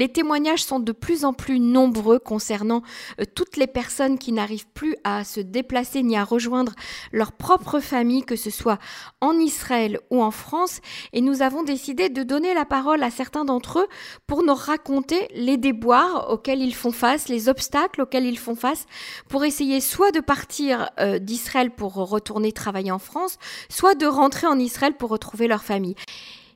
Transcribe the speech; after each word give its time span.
Les 0.00 0.08
témoignages 0.08 0.64
sont 0.64 0.80
de 0.80 0.92
plus 0.92 1.26
en 1.26 1.34
plus 1.34 1.60
nombreux 1.60 2.18
concernant 2.18 2.80
euh, 3.20 3.24
toutes 3.34 3.58
les 3.58 3.66
personnes 3.66 4.16
qui 4.16 4.32
n'arrivent 4.32 4.68
plus 4.72 4.96
à 5.04 5.24
se 5.24 5.40
déplacer 5.40 6.02
ni 6.02 6.16
à 6.16 6.24
rejoindre 6.24 6.72
leur 7.12 7.32
propre 7.32 7.80
famille, 7.80 8.24
que 8.24 8.34
ce 8.34 8.48
soit 8.48 8.78
en 9.20 9.34
Israël 9.34 10.00
ou 10.08 10.22
en 10.22 10.30
France. 10.30 10.80
Et 11.12 11.20
nous 11.20 11.42
avons 11.42 11.64
décidé 11.64 12.08
de 12.08 12.22
donner 12.22 12.54
la 12.54 12.64
parole 12.64 13.02
à 13.02 13.10
certains 13.10 13.44
d'entre 13.44 13.80
eux 13.80 13.88
pour 14.26 14.42
nous 14.42 14.54
raconter 14.54 15.28
les 15.34 15.58
déboires 15.58 16.30
auxquels 16.30 16.62
ils 16.62 16.74
font 16.74 16.92
face, 16.92 17.28
les 17.28 17.50
obstacles 17.50 18.00
auxquels 18.00 18.24
ils 18.24 18.38
font 18.38 18.56
face, 18.56 18.86
pour 19.28 19.44
essayer 19.44 19.82
soit 19.82 20.12
de 20.12 20.20
partir 20.20 20.88
euh, 20.98 21.18
d'Israël 21.18 21.70
pour 21.70 21.92
retourner 21.92 22.52
travailler 22.52 22.90
en 22.90 22.98
France, 22.98 23.36
soit 23.68 23.94
de 23.94 24.06
rentrer 24.06 24.46
en 24.46 24.58
Israël 24.58 24.94
pour 24.94 25.10
retrouver 25.10 25.46
leur 25.46 25.62
famille. 25.62 25.94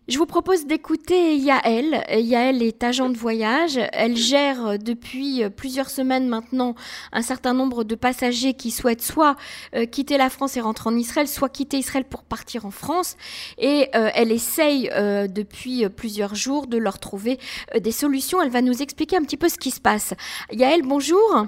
Je 0.07 0.19
vous 0.19 0.27
propose 0.27 0.67
d'écouter 0.67 1.35
Yael. 1.37 2.05
Yael 2.11 2.63
est 2.63 2.85
agent 2.85 3.09
de 3.09 3.17
voyage. 3.17 3.81
Elle 3.95 4.19
gère 4.19 4.79
depuis 4.79 5.43
plusieurs 5.57 5.89
semaines 5.89 6.29
maintenant 6.29 6.75
un 7.11 7.23
certain 7.23 7.55
nombre 7.55 7.85
de 7.85 7.95
passagers 7.95 8.53
qui 8.53 8.71
souhaitent 8.71 9.01
soit 9.01 9.37
euh, 9.75 9.87
quitter 9.87 10.19
la 10.19 10.29
France 10.29 10.59
et 10.59 10.61
rentrer 10.61 10.91
en 10.91 10.97
Israël, 10.97 11.27
soit 11.27 11.49
quitter 11.49 11.79
Israël 11.79 12.05
pour 12.05 12.23
partir 12.23 12.67
en 12.67 12.71
France. 12.71 13.17
Et 13.57 13.89
euh, 13.95 14.11
elle 14.15 14.31
essaye 14.31 14.91
euh, 14.93 15.27
depuis 15.27 15.89
plusieurs 15.89 16.35
jours 16.35 16.67
de 16.67 16.77
leur 16.77 16.99
trouver 16.99 17.39
des 17.81 17.93
solutions. 17.93 18.43
Elle 18.43 18.51
va 18.51 18.61
nous 18.61 18.83
expliquer 18.83 19.17
un 19.17 19.23
petit 19.23 19.39
peu 19.39 19.49
ce 19.49 19.57
qui 19.57 19.71
se 19.71 19.81
passe. 19.81 20.13
Yael, 20.53 20.83
bonjour. 20.83 21.47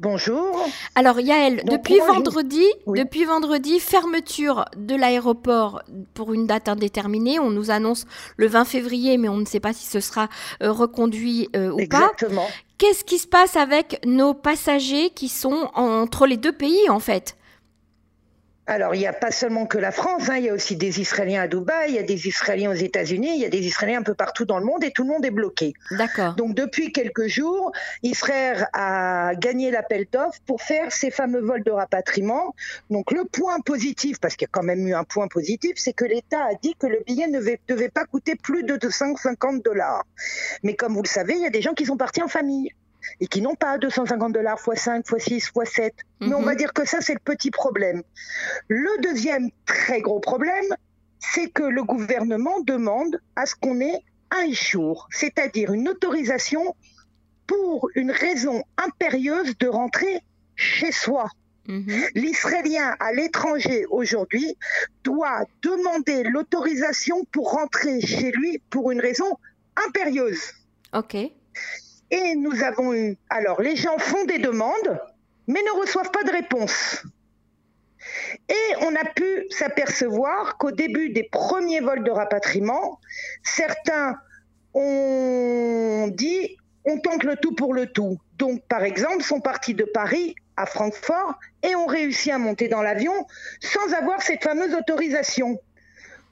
Bonjour. 0.00 0.66
Alors 0.94 1.20
Yael, 1.20 1.62
depuis 1.64 1.98
vendredi, 1.98 2.64
depuis 2.86 3.24
vendredi, 3.24 3.80
fermeture 3.80 4.64
de 4.76 4.94
l'aéroport 4.94 5.82
pour 6.14 6.34
une 6.34 6.46
date 6.46 6.68
indéterminée. 6.68 7.38
On 7.38 7.50
nous 7.50 7.70
annonce 7.70 8.06
le 8.36 8.48
20 8.48 8.64
février, 8.64 9.16
mais 9.16 9.28
on 9.28 9.38
ne 9.38 9.46
sait 9.46 9.60
pas 9.60 9.72
si 9.72 9.86
ce 9.86 10.00
sera 10.00 10.28
euh, 10.62 10.72
reconduit 10.72 11.48
euh, 11.56 11.70
ou 11.70 11.80
Exactement. 11.80 12.46
pas. 12.46 12.52
Qu'est-ce 12.78 13.04
qui 13.04 13.18
se 13.18 13.28
passe 13.28 13.56
avec 13.56 14.00
nos 14.04 14.34
passagers 14.34 15.10
qui 15.10 15.28
sont 15.28 15.70
entre 15.74 16.26
les 16.26 16.36
deux 16.36 16.52
pays 16.52 16.90
en 16.90 17.00
fait? 17.00 17.36
Alors, 18.66 18.94
il 18.94 18.98
n'y 18.98 19.08
a 19.08 19.12
pas 19.12 19.32
seulement 19.32 19.66
que 19.66 19.76
la 19.76 19.90
France, 19.90 20.28
hein, 20.28 20.36
il 20.36 20.44
y 20.44 20.48
a 20.48 20.54
aussi 20.54 20.76
des 20.76 21.00
Israéliens 21.00 21.42
à 21.42 21.48
Dubaï, 21.48 21.90
il 21.90 21.94
y 21.96 21.98
a 21.98 22.04
des 22.04 22.28
Israéliens 22.28 22.70
aux 22.70 22.74
États-Unis, 22.74 23.32
il 23.34 23.40
y 23.40 23.44
a 23.44 23.48
des 23.48 23.66
Israéliens 23.66 24.00
un 24.00 24.04
peu 24.04 24.14
partout 24.14 24.44
dans 24.44 24.60
le 24.60 24.64
monde 24.64 24.84
et 24.84 24.92
tout 24.92 25.02
le 25.02 25.08
monde 25.08 25.24
est 25.24 25.32
bloqué. 25.32 25.74
D'accord. 25.90 26.34
Donc, 26.34 26.54
depuis 26.54 26.92
quelques 26.92 27.26
jours, 27.26 27.72
Israël 28.04 28.68
a 28.72 29.34
gagné 29.34 29.72
l'appel 29.72 30.06
d'offres 30.12 30.38
pour 30.46 30.62
faire 30.62 30.92
ces 30.92 31.10
fameux 31.10 31.40
vols 31.40 31.64
de 31.64 31.72
rapatriement. 31.72 32.54
Donc, 32.88 33.10
le 33.10 33.24
point 33.24 33.58
positif, 33.60 34.20
parce 34.20 34.36
qu'il 34.36 34.46
y 34.46 34.50
a 34.50 34.52
quand 34.52 34.62
même 34.62 34.86
eu 34.86 34.94
un 34.94 35.04
point 35.04 35.26
positif, 35.26 35.72
c'est 35.74 35.92
que 35.92 36.04
l'État 36.04 36.44
a 36.44 36.54
dit 36.62 36.76
que 36.78 36.86
le 36.86 37.02
billet 37.04 37.26
ne 37.26 37.40
devait 37.40 37.88
pas 37.88 38.04
coûter 38.04 38.36
plus 38.36 38.62
de 38.62 38.76
250 38.76 39.64
dollars. 39.64 40.04
Mais 40.62 40.76
comme 40.76 40.94
vous 40.94 41.02
le 41.02 41.08
savez, 41.08 41.34
il 41.34 41.42
y 41.42 41.46
a 41.46 41.50
des 41.50 41.62
gens 41.62 41.74
qui 41.74 41.84
sont 41.84 41.96
partis 41.96 42.22
en 42.22 42.28
famille 42.28 42.70
et 43.20 43.26
qui 43.26 43.42
n'ont 43.42 43.54
pas 43.54 43.78
250 43.78 44.32
dollars 44.32 44.58
x 44.66 44.82
5, 44.82 45.04
x 45.10 45.24
6, 45.24 45.52
x 45.56 45.72
7. 45.72 45.94
Mais 46.20 46.34
on 46.34 46.42
va 46.42 46.52
mhm. 46.52 46.58
dire 46.58 46.72
que 46.72 46.86
ça, 46.86 47.00
c'est 47.00 47.14
le 47.14 47.20
petit 47.24 47.50
problème. 47.50 48.02
Le 48.68 49.02
deuxième 49.02 49.50
très 49.66 50.00
gros 50.00 50.20
problème, 50.20 50.66
c'est 51.18 51.48
que 51.48 51.62
le 51.62 51.84
gouvernement 51.84 52.60
demande 52.60 53.20
à 53.36 53.46
ce 53.46 53.54
qu'on 53.54 53.80
ait 53.80 54.02
un 54.30 54.52
jour, 54.52 55.08
c'est-à-dire 55.10 55.72
une 55.72 55.88
autorisation 55.88 56.74
pour 57.46 57.88
une 57.94 58.10
raison 58.10 58.62
impérieuse 58.76 59.56
de 59.58 59.68
rentrer 59.68 60.20
chez 60.56 60.92
soi. 60.92 61.28
Mhm. 61.68 62.02
L'Israélien 62.14 62.96
à 62.98 63.12
l'étranger 63.12 63.86
aujourd'hui 63.90 64.56
doit 65.04 65.44
demander 65.62 66.24
l'autorisation 66.24 67.24
pour 67.30 67.52
rentrer 67.52 68.00
chez 68.00 68.32
lui 68.32 68.60
pour 68.70 68.90
une 68.90 69.00
raison 69.00 69.38
impérieuse. 69.86 70.40
Ok. 70.92 71.16
Et 72.12 72.34
nous 72.36 72.62
avons 72.62 72.92
eu. 72.92 73.16
Alors, 73.30 73.62
les 73.62 73.74
gens 73.74 73.96
font 73.98 74.24
des 74.26 74.38
demandes, 74.38 75.00
mais 75.46 75.62
ne 75.62 75.80
reçoivent 75.80 76.10
pas 76.10 76.22
de 76.24 76.30
réponse. 76.30 77.02
Et 78.50 78.74
on 78.82 78.94
a 78.94 79.04
pu 79.04 79.46
s'apercevoir 79.48 80.58
qu'au 80.58 80.72
début 80.72 81.08
des 81.08 81.22
premiers 81.22 81.80
vols 81.80 82.04
de 82.04 82.10
rapatriement, 82.10 83.00
certains 83.42 84.18
ont 84.74 86.08
dit 86.12 86.56
on 86.84 86.98
tente 86.98 87.24
le 87.24 87.36
tout 87.36 87.54
pour 87.54 87.72
le 87.72 87.86
tout. 87.86 88.18
Donc, 88.36 88.62
par 88.68 88.82
exemple, 88.82 89.22
sont 89.22 89.40
partis 89.40 89.74
de 89.74 89.84
Paris 89.84 90.34
à 90.58 90.66
Francfort 90.66 91.38
et 91.62 91.74
ont 91.74 91.86
réussi 91.86 92.30
à 92.30 92.36
monter 92.36 92.68
dans 92.68 92.82
l'avion 92.82 93.26
sans 93.60 93.94
avoir 93.94 94.20
cette 94.20 94.42
fameuse 94.42 94.74
autorisation. 94.74 95.58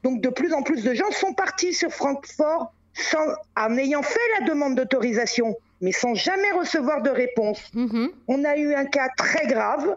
Donc, 0.03 0.21
de 0.21 0.29
plus 0.29 0.53
en 0.53 0.63
plus 0.63 0.83
de 0.83 0.93
gens 0.93 1.11
sont 1.13 1.33
partis 1.33 1.73
sur 1.73 1.91
Francfort 1.91 2.75
sans, 2.93 3.25
en 3.57 3.79
ayant 3.79 4.03
fait 4.03 4.21
la 4.41 4.47
demande 4.47 4.75
d'autorisation 4.75 5.57
mais 5.81 5.93
sans 5.93 6.15
jamais 6.15 6.51
recevoir 6.53 7.03
de 7.03 7.11
réponse. 7.11 7.61
Mm-hmm. 7.75 8.11
On 8.29 8.45
a 8.45 8.57
eu 8.57 8.75
un 8.75 8.85
cas 8.85 9.09
très 9.17 9.47
grave. 9.47 9.97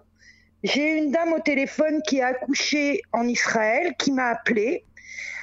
J'ai 0.64 0.98
une 0.98 1.12
dame 1.12 1.34
au 1.34 1.40
téléphone 1.40 2.02
qui 2.08 2.22
a 2.22 2.28
accouché 2.28 3.02
en 3.12 3.28
Israël, 3.28 3.94
qui 3.98 4.12
m'a 4.12 4.28
appelé. 4.28 4.86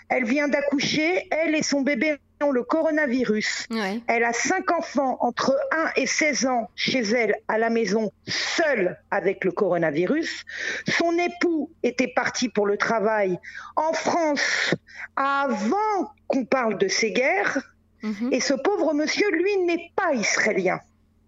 Elle 0.08 0.24
vient 0.24 0.48
d'accoucher, 0.48 1.28
elle 1.30 1.54
et 1.54 1.62
son 1.62 1.82
bébé 1.82 2.16
ont 2.42 2.50
le 2.50 2.62
coronavirus. 2.62 3.66
Elle 4.08 4.24
a 4.24 4.32
cinq 4.32 4.72
enfants 4.72 5.18
entre 5.20 5.56
1 5.72 5.90
et 5.96 6.06
16 6.06 6.46
ans 6.46 6.70
chez 6.74 7.00
elle 7.00 7.36
à 7.48 7.58
la 7.58 7.70
maison, 7.70 8.10
seule 8.26 8.98
avec 9.10 9.44
le 9.44 9.52
coronavirus. 9.52 10.44
Son 10.88 11.16
époux 11.18 11.70
était 11.82 12.08
parti 12.08 12.48
pour 12.48 12.66
le 12.66 12.76
travail 12.76 13.38
en 13.76 13.92
France 13.92 14.74
avant 15.16 16.12
qu'on 16.26 16.44
parle 16.44 16.78
de 16.78 16.88
ces 16.88 17.12
guerres. 17.12 17.58
Mhm. 18.02 18.32
Et 18.32 18.40
ce 18.40 18.54
pauvre 18.54 18.94
monsieur, 18.94 19.30
lui, 19.30 19.56
n'est 19.58 19.90
pas 19.96 20.14
israélien. 20.14 20.80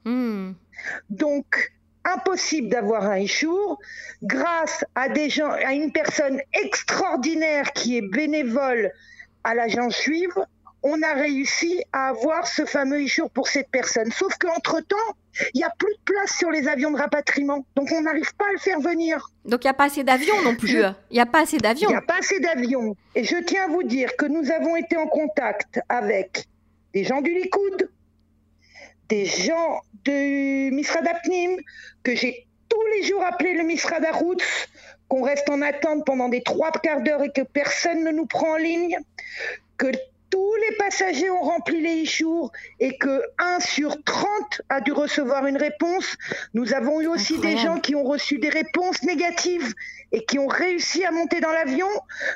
Hmm. 0.05 0.53
Donc, 1.11 1.73
impossible 2.05 2.69
d'avoir 2.69 3.05
un 3.05 3.25
jour 3.27 3.79
grâce 4.23 4.85
à 4.95 5.09
des 5.09 5.31
gens, 5.31 5.51
à 5.51 5.73
une 5.73 5.93
personne 5.93 6.41
extraordinaire 6.53 7.73
qui 7.73 7.97
est 7.99 8.09
bénévole 8.09 8.91
à 9.45 9.55
l'agence 9.55 10.03
juive, 10.03 10.35
on 10.83 11.01
a 11.03 11.15
réussi 11.15 11.83
à 11.93 12.09
avoir 12.09 12.47
ce 12.47 12.65
fameux 12.65 13.07
jour 13.07 13.31
pour 13.31 13.47
cette 13.47 13.71
personne. 13.71 14.11
Sauf 14.11 14.37
qu'entre-temps, 14.39 14.97
il 15.55 15.59
n'y 15.59 15.65
a 15.65 15.73
plus 15.79 15.93
de 15.93 16.01
place 16.05 16.37
sur 16.37 16.51
les 16.51 16.67
avions 16.69 16.91
de 16.91 16.99
rapatriement. 16.99 17.65
Donc 17.77 17.91
on 17.93 18.03
n'arrive 18.03 18.35
pas 18.35 18.47
à 18.47 18.53
le 18.53 18.59
faire 18.59 18.81
venir. 18.81 19.31
Donc 19.45 19.65
il 19.65 19.67
n'y 19.67 19.71
a 19.71 19.75
pas 19.75 19.85
assez 19.85 20.03
d'avions 20.03 20.43
non 20.43 20.57
plus. 20.57 20.83
Il 21.11 21.15
n'y 21.15 21.21
a 21.21 21.27
pas 21.27 21.43
assez 21.43 21.59
d'avions. 21.59 21.89
Il 21.89 21.93
n'y 21.93 21.99
a 21.99 22.03
pas 22.03 22.19
assez 22.19 22.41
d'avions. 22.41 22.97
Et 23.15 23.25
je 23.25 23.37
tiens 23.45 23.65
à 23.65 23.69
vous 23.69 23.85
dire 23.85 24.17
que 24.17 24.27
nous 24.27 24.51
avons 24.51 24.77
été 24.77 24.97
en 24.97 25.07
contact 25.07 25.81
avec 25.89 26.47
des 26.93 27.05
gens 27.05 27.21
du 27.21 27.33
Likoud, 27.35 27.91
des 29.09 29.25
gens 29.25 29.81
de 30.05 30.71
Misrad 30.71 31.07
Apnim, 31.07 31.57
que 32.03 32.15
j'ai 32.15 32.47
tous 32.69 32.87
les 32.95 33.03
jours 33.03 33.23
appelé 33.23 33.55
le 33.55 33.65
Misrad 33.65 34.05
Aroutz, 34.05 34.69
qu'on 35.09 35.23
reste 35.23 35.49
en 35.51 35.61
attente 35.61 36.05
pendant 36.07 36.29
des 36.29 36.43
trois 36.43 36.71
quarts 36.73 37.03
d'heure 37.03 37.23
et 37.23 37.31
que 37.31 37.43
personne 37.43 38.05
ne 38.05 38.11
nous 38.11 38.27
prend 38.27 38.55
en 38.55 38.57
ligne, 38.57 38.99
que 39.77 39.89
tous 40.31 40.55
les 40.67 40.77
passagers 40.77 41.29
ont 41.29 41.43
rempli 41.43 41.83
les 41.83 42.07
jours 42.07 42.51
et 42.81 42.97
que 42.97 43.23
1 43.39 43.61
sur 43.61 44.03
30 44.03 44.63
a 44.71 44.81
dû 44.81 44.93
recevoir 44.93 45.47
une 45.47 45.59
réponse. 45.59 46.17
Nous 46.55 46.73
avons 46.73 47.03
eu 47.03 47.07
aussi 47.07 47.39
des 47.39 47.59
gens 47.59 47.79
qui 47.79 47.95
ont 47.95 48.05
reçu 48.05 48.39
des 48.39 48.49
réponses 48.49 49.03
négatives 49.03 49.75
et 50.11 50.25
qui 50.25 50.39
ont 50.39 50.47
réussi 50.47 51.05
à 51.05 51.11
monter 51.11 51.41
dans 51.41 51.53
l'avion. 51.53 51.89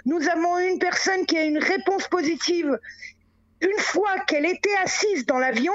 Nous 0.05 0.29
avons 0.29 0.59
eu 0.59 0.69
une 0.69 0.79
personne 0.79 1.25
qui 1.25 1.39
a 1.39 1.45
une 1.45 1.57
réponse 1.57 2.07
positive 2.09 2.79
une 3.63 3.79
fois 3.79 4.06
qu'elle 4.27 4.47
était 4.47 4.77
assise 4.83 5.27
dans 5.27 5.39
l'avion 5.39 5.73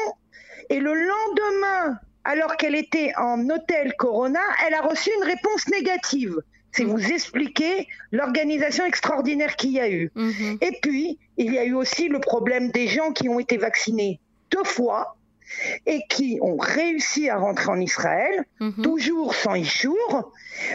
et 0.70 0.80
le 0.80 0.94
lendemain, 0.94 2.00
alors 2.24 2.56
qu'elle 2.58 2.76
était 2.76 3.14
en 3.18 3.50
hôtel 3.50 3.94
Corona, 3.98 4.40
elle 4.66 4.74
a 4.74 4.82
reçu 4.82 5.10
une 5.18 5.24
réponse 5.24 5.68
négative. 5.70 6.38
C'est 6.72 6.86
vous 6.86 7.04
expliquer 7.12 7.88
l'organisation 8.12 8.86
extraordinaire 8.86 9.56
qu'il 9.58 9.72
y 9.72 9.80
a 9.80 9.90
eu. 9.90 10.12
Mhm. 10.16 10.58
Et 10.62 10.80
puis, 10.82 11.20
il 11.38 11.54
y 11.54 11.58
a 11.58 11.66
eu 11.66 11.74
aussi 11.74 12.08
le 12.08 12.20
problème 12.20 12.72
des 12.72 12.88
gens 12.88 13.12
qui 13.12 13.28
ont 13.28 13.40
été 13.40 13.58
vaccinés 13.58 14.22
deux 14.52 14.64
fois 14.64 15.18
et 15.86 16.04
qui 16.10 16.40
ont 16.42 16.56
réussi 16.58 17.30
à 17.30 17.38
rentrer 17.38 17.70
en 17.70 17.80
Israël, 17.80 18.46
mhm. 18.62 18.82
toujours 18.82 19.36
sans 19.36 19.56
Ishour, 19.56 20.32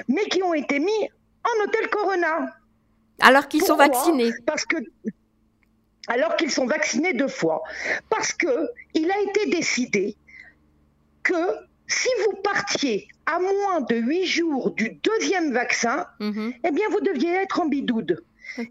mais 0.08 0.24
qui 0.26 0.42
ont 0.42 0.52
été 0.52 0.78
mis 0.78 1.08
en 1.44 1.64
hôtel 1.64 1.88
Corona. 1.88 2.54
Alors 3.20 3.48
qu'ils 3.48 3.62
sont 3.62 3.76
vaccinés. 3.76 4.32
Parce 4.44 4.66
que 4.66 4.76
alors 6.08 6.36
qu'ils 6.36 6.50
sont 6.50 6.66
vaccinés 6.66 7.12
deux 7.12 7.28
fois. 7.28 7.62
Parce 8.10 8.32
que 8.32 8.70
il 8.94 9.10
a 9.10 9.20
été 9.22 9.50
décidé 9.50 10.16
que 11.22 11.34
si 11.88 12.08
vous 12.24 12.36
partiez 12.42 13.08
à 13.26 13.38
moins 13.38 13.80
de 13.80 13.96
huit 13.96 14.26
jours 14.26 14.70
du 14.72 14.98
deuxième 15.02 15.52
vaccin, 15.52 16.06
mhm. 16.20 16.52
eh 16.64 16.70
bien 16.70 16.88
vous 16.90 17.00
deviez 17.00 17.32
être 17.34 17.60
en 17.60 17.66
bidoude. 17.66 18.22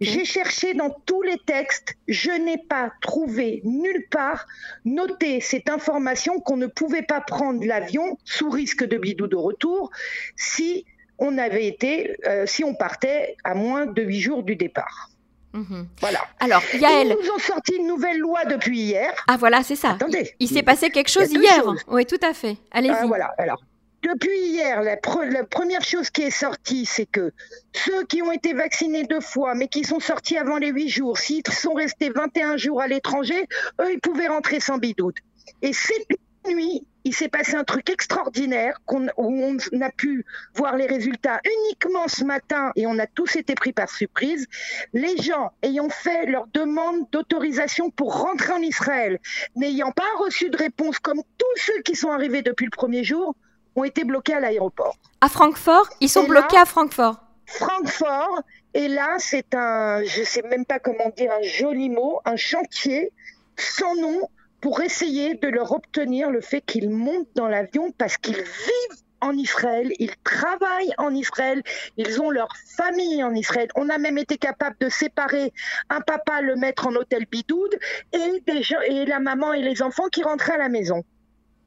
J'ai 0.02 0.26
cherché 0.26 0.74
dans 0.74 0.90
tous 1.06 1.22
les 1.22 1.38
textes, 1.46 1.96
je 2.08 2.32
n'ai 2.32 2.58
pas 2.58 2.92
trouvé 3.02 3.62
nulle 3.66 4.08
part 4.10 4.48
noté 4.84 5.42
cette 5.42 5.70
information 5.70 6.40
qu'on 6.40 6.58
ne 6.58 6.66
pouvait 6.66 7.04
pas 7.04 7.22
prendre 7.22 7.64
l'avion 7.66 8.18
sous 8.24 8.50
risque 8.50 8.84
de 8.84 8.98
bidoude 8.98 9.34
au 9.34 9.42
retour 9.42 9.92
si 10.36 10.86
on 11.18 11.38
avait 11.38 11.68
été, 11.68 12.16
euh, 12.26 12.46
si 12.46 12.64
on 12.64 12.74
partait 12.74 13.36
à 13.44 13.54
moins 13.54 13.86
de 13.86 14.02
huit 14.02 14.22
jours 14.22 14.44
du 14.44 14.56
départ. 14.56 15.10
Mhm. 15.56 15.88
Voilà. 16.02 16.20
Alors, 16.40 16.62
Yael. 16.74 17.08
Ils 17.08 17.26
nous 17.26 17.32
ont 17.32 17.40
sorti 17.40 17.76
une 17.76 17.88
nouvelle 17.88 18.20
loi 18.20 18.44
depuis 18.46 18.78
hier. 18.78 19.14
Ah, 19.28 19.38
voilà, 19.38 19.64
c'est 19.64 19.78
ça. 19.78 19.92
Attendez. 19.92 20.36
Il, 20.40 20.50
s'est 20.50 20.64
passé 20.64 20.90
quelque 20.90 21.10
chose 21.10 21.32
hier. 21.32 21.64
Oui, 21.88 22.06
tout 22.06 22.20
à 22.22 22.34
fait. 22.34 22.58
Allez-y. 22.72 22.92
Ah, 22.92 23.06
voilà. 23.06 23.34
Alors, 23.38 23.62
depuis 24.04 24.38
hier, 24.38 24.84
la, 24.84 24.98
première 24.98 25.82
chose 25.82 26.10
qui 26.10 26.24
est 26.24 26.30
sortie, 26.30 26.86
c'est 26.86 27.06
que 27.06 27.32
ceux 27.74 28.04
qui 28.04 28.22
ont 28.22 28.32
été 28.32 28.54
vaccinés 28.54 29.06
deux 29.06 29.22
fois, 29.22 29.56
mais 29.56 29.68
qui 29.68 29.84
sont 29.84 30.02
sortis 30.02 30.38
avant 30.38 30.58
les 30.58 30.70
huit 30.70 30.90
jours, 30.90 31.18
s'ils 31.18 31.42
sont 31.50 31.74
restés 31.74 32.10
21 32.10 32.58
jours 32.58 32.82
à 32.82 32.88
l'étranger, 32.88 33.48
eux, 33.82 33.94
ils 33.94 34.00
pouvaient 34.02 34.28
rentrer 34.28 34.60
sans 34.60 34.78
bidoute. 34.78 35.18
Et 35.62 35.74
cette 35.74 36.08
nuit, 36.48 36.86
il 37.04 37.14
s'est 37.14 37.30
passé 37.30 37.56
un 37.56 37.64
truc 37.64 37.90
extraordinaire 37.90 38.80
où 38.88 39.00
on 39.18 39.82
a 39.82 39.90
pu 39.92 40.26
voir 40.56 40.76
les 40.76 40.88
résultats 40.88 41.40
uniquement 41.46 42.08
ce 42.08 42.24
matin 42.24 42.72
et 42.76 42.88
on 42.88 42.98
a 42.98 43.06
tous 43.06 43.36
été 43.36 43.54
pris 43.54 43.74
par 43.74 43.90
surprise. 43.90 44.48
Les 44.94 45.16
gens 45.18 45.52
ayant 45.62 45.90
fait 45.90 46.26
leur 46.26 46.48
demande 46.48 47.08
d'autorisation 47.12 47.92
pour 47.92 48.22
rentrer 48.22 48.54
en 48.54 48.62
Israël, 48.62 49.20
n'ayant 49.56 49.92
pas 49.92 50.04
reçu 50.20 50.50
de 50.50 50.58
réponse 50.58 50.98
comme 51.00 51.22
tous 51.38 51.62
ceux 51.62 51.82
qui 51.84 51.96
sont 51.96 52.10
arrivés 52.10 52.42
depuis 52.42 52.66
le 52.66 52.72
premier 52.72 53.04
jour, 53.04 53.36
ont 53.76 53.84
été 53.84 54.04
bloqués 54.04 54.34
à 54.34 54.40
l'aéroport. 54.40 54.98
À 55.22 55.30
Francfort? 55.30 55.90
Ils 56.02 56.10
sont 56.10 56.24
bloqués 56.24 56.58
à 56.58 56.66
Francfort 56.66 57.22
Francfort, 57.46 58.42
et 58.74 58.88
là, 58.88 59.18
c'est 59.20 59.54
un, 59.54 60.04
je 60.04 60.22
ne 60.22 60.26
sais 60.26 60.42
même 60.42 60.66
pas 60.66 60.80
comment 60.80 61.10
dire, 61.16 61.32
un 61.32 61.44
joli 61.44 61.90
mot, 61.90 62.20
un 62.26 62.36
chantier 62.36 63.12
sans 63.56 63.96
nom 63.96 64.28
pour 64.66 64.82
essayer 64.82 65.36
de 65.36 65.48
leur 65.48 65.74
obtenir 65.74 66.32
le 66.32 66.42
fait 66.42 66.60
qu'ils 66.60 66.90
montent 66.90 67.30
dans 67.36 67.48
l'avion 67.48 67.92
parce 68.00 68.18
qu'ils 68.18 68.34
vivent 68.34 69.04
en 69.22 69.34
Israël, 69.34 69.92
ils 70.00 70.16
travaillent 70.24 70.92
en 70.98 71.14
Israël, 71.14 71.62
ils 71.98 72.20
ont 72.20 72.32
leur 72.32 72.48
famille 72.76 73.24
en 73.24 73.36
Israël. 73.36 73.68
On 73.76 73.90
a 73.90 74.00
même 74.00 74.18
été 74.18 74.40
capable 74.40 74.76
de 74.80 74.90
séparer 74.90 75.54
un 75.92 76.02
papa, 76.02 76.42
le 76.42 76.56
mettre 76.56 76.88
en 76.88 76.96
hôtel 76.96 77.28
bidoude 77.32 77.78
et, 78.12 78.42
et 78.88 79.06
la 79.06 79.20
maman 79.20 79.54
et 79.54 79.62
les 79.62 79.84
enfants 79.84 80.08
qui 80.12 80.24
rentraient 80.24 80.54
à 80.54 80.58
la 80.58 80.70
maison. 80.70 81.04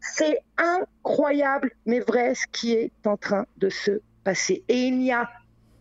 C'est 0.01 0.41
incroyable, 0.57 1.71
mais 1.87 2.01
vrai, 2.01 2.35
ce 2.35 2.49
qui 2.51 2.73
est 2.73 2.91
en 3.07 3.17
train 3.17 3.47
de 3.59 3.69
se 3.69 4.01
passer. 4.25 4.65
Et 4.67 4.89
il 4.89 4.99
n'y 4.99 5.13
a 5.13 5.31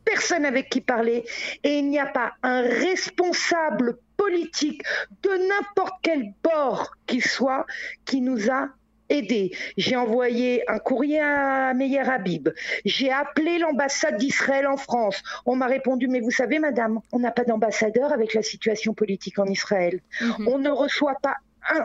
personne 0.05 0.45
avec 0.45 0.69
qui 0.69 0.81
parler, 0.81 1.25
et 1.63 1.79
il 1.79 1.89
n'y 1.89 1.97
a 1.97 2.05
pas 2.05 2.33
un 2.43 2.61
responsable 2.61 3.97
politique 4.17 4.81
de 5.23 5.29
n'importe 5.47 5.93
quel 6.01 6.33
bord 6.43 6.91
qu'il 7.05 7.23
soit 7.23 7.65
qui 8.05 8.21
nous 8.21 8.49
a 8.51 8.69
aidés. 9.09 9.55
J'ai 9.77 9.95
envoyé 9.95 10.69
un 10.69 10.79
courrier 10.79 11.21
à 11.21 11.73
Meyer 11.73 12.01
Habib. 12.01 12.49
J'ai 12.83 13.11
appelé 13.11 13.57
l'ambassade 13.57 14.17
d'Israël 14.17 14.67
en 14.67 14.77
France. 14.77 15.23
On 15.45 15.55
m'a 15.55 15.67
répondu, 15.67 16.07
mais 16.07 16.19
vous 16.19 16.31
savez, 16.31 16.59
madame, 16.59 16.99
on 17.11 17.19
n'a 17.19 17.31
pas 17.31 17.45
d'ambassadeur 17.45 18.11
avec 18.11 18.33
la 18.33 18.41
situation 18.41 18.93
politique 18.93 19.39
en 19.39 19.45
Israël. 19.45 20.01
Mhm. 20.21 20.47
On 20.47 20.57
ne 20.57 20.69
reçoit 20.69 21.17
pas 21.21 21.35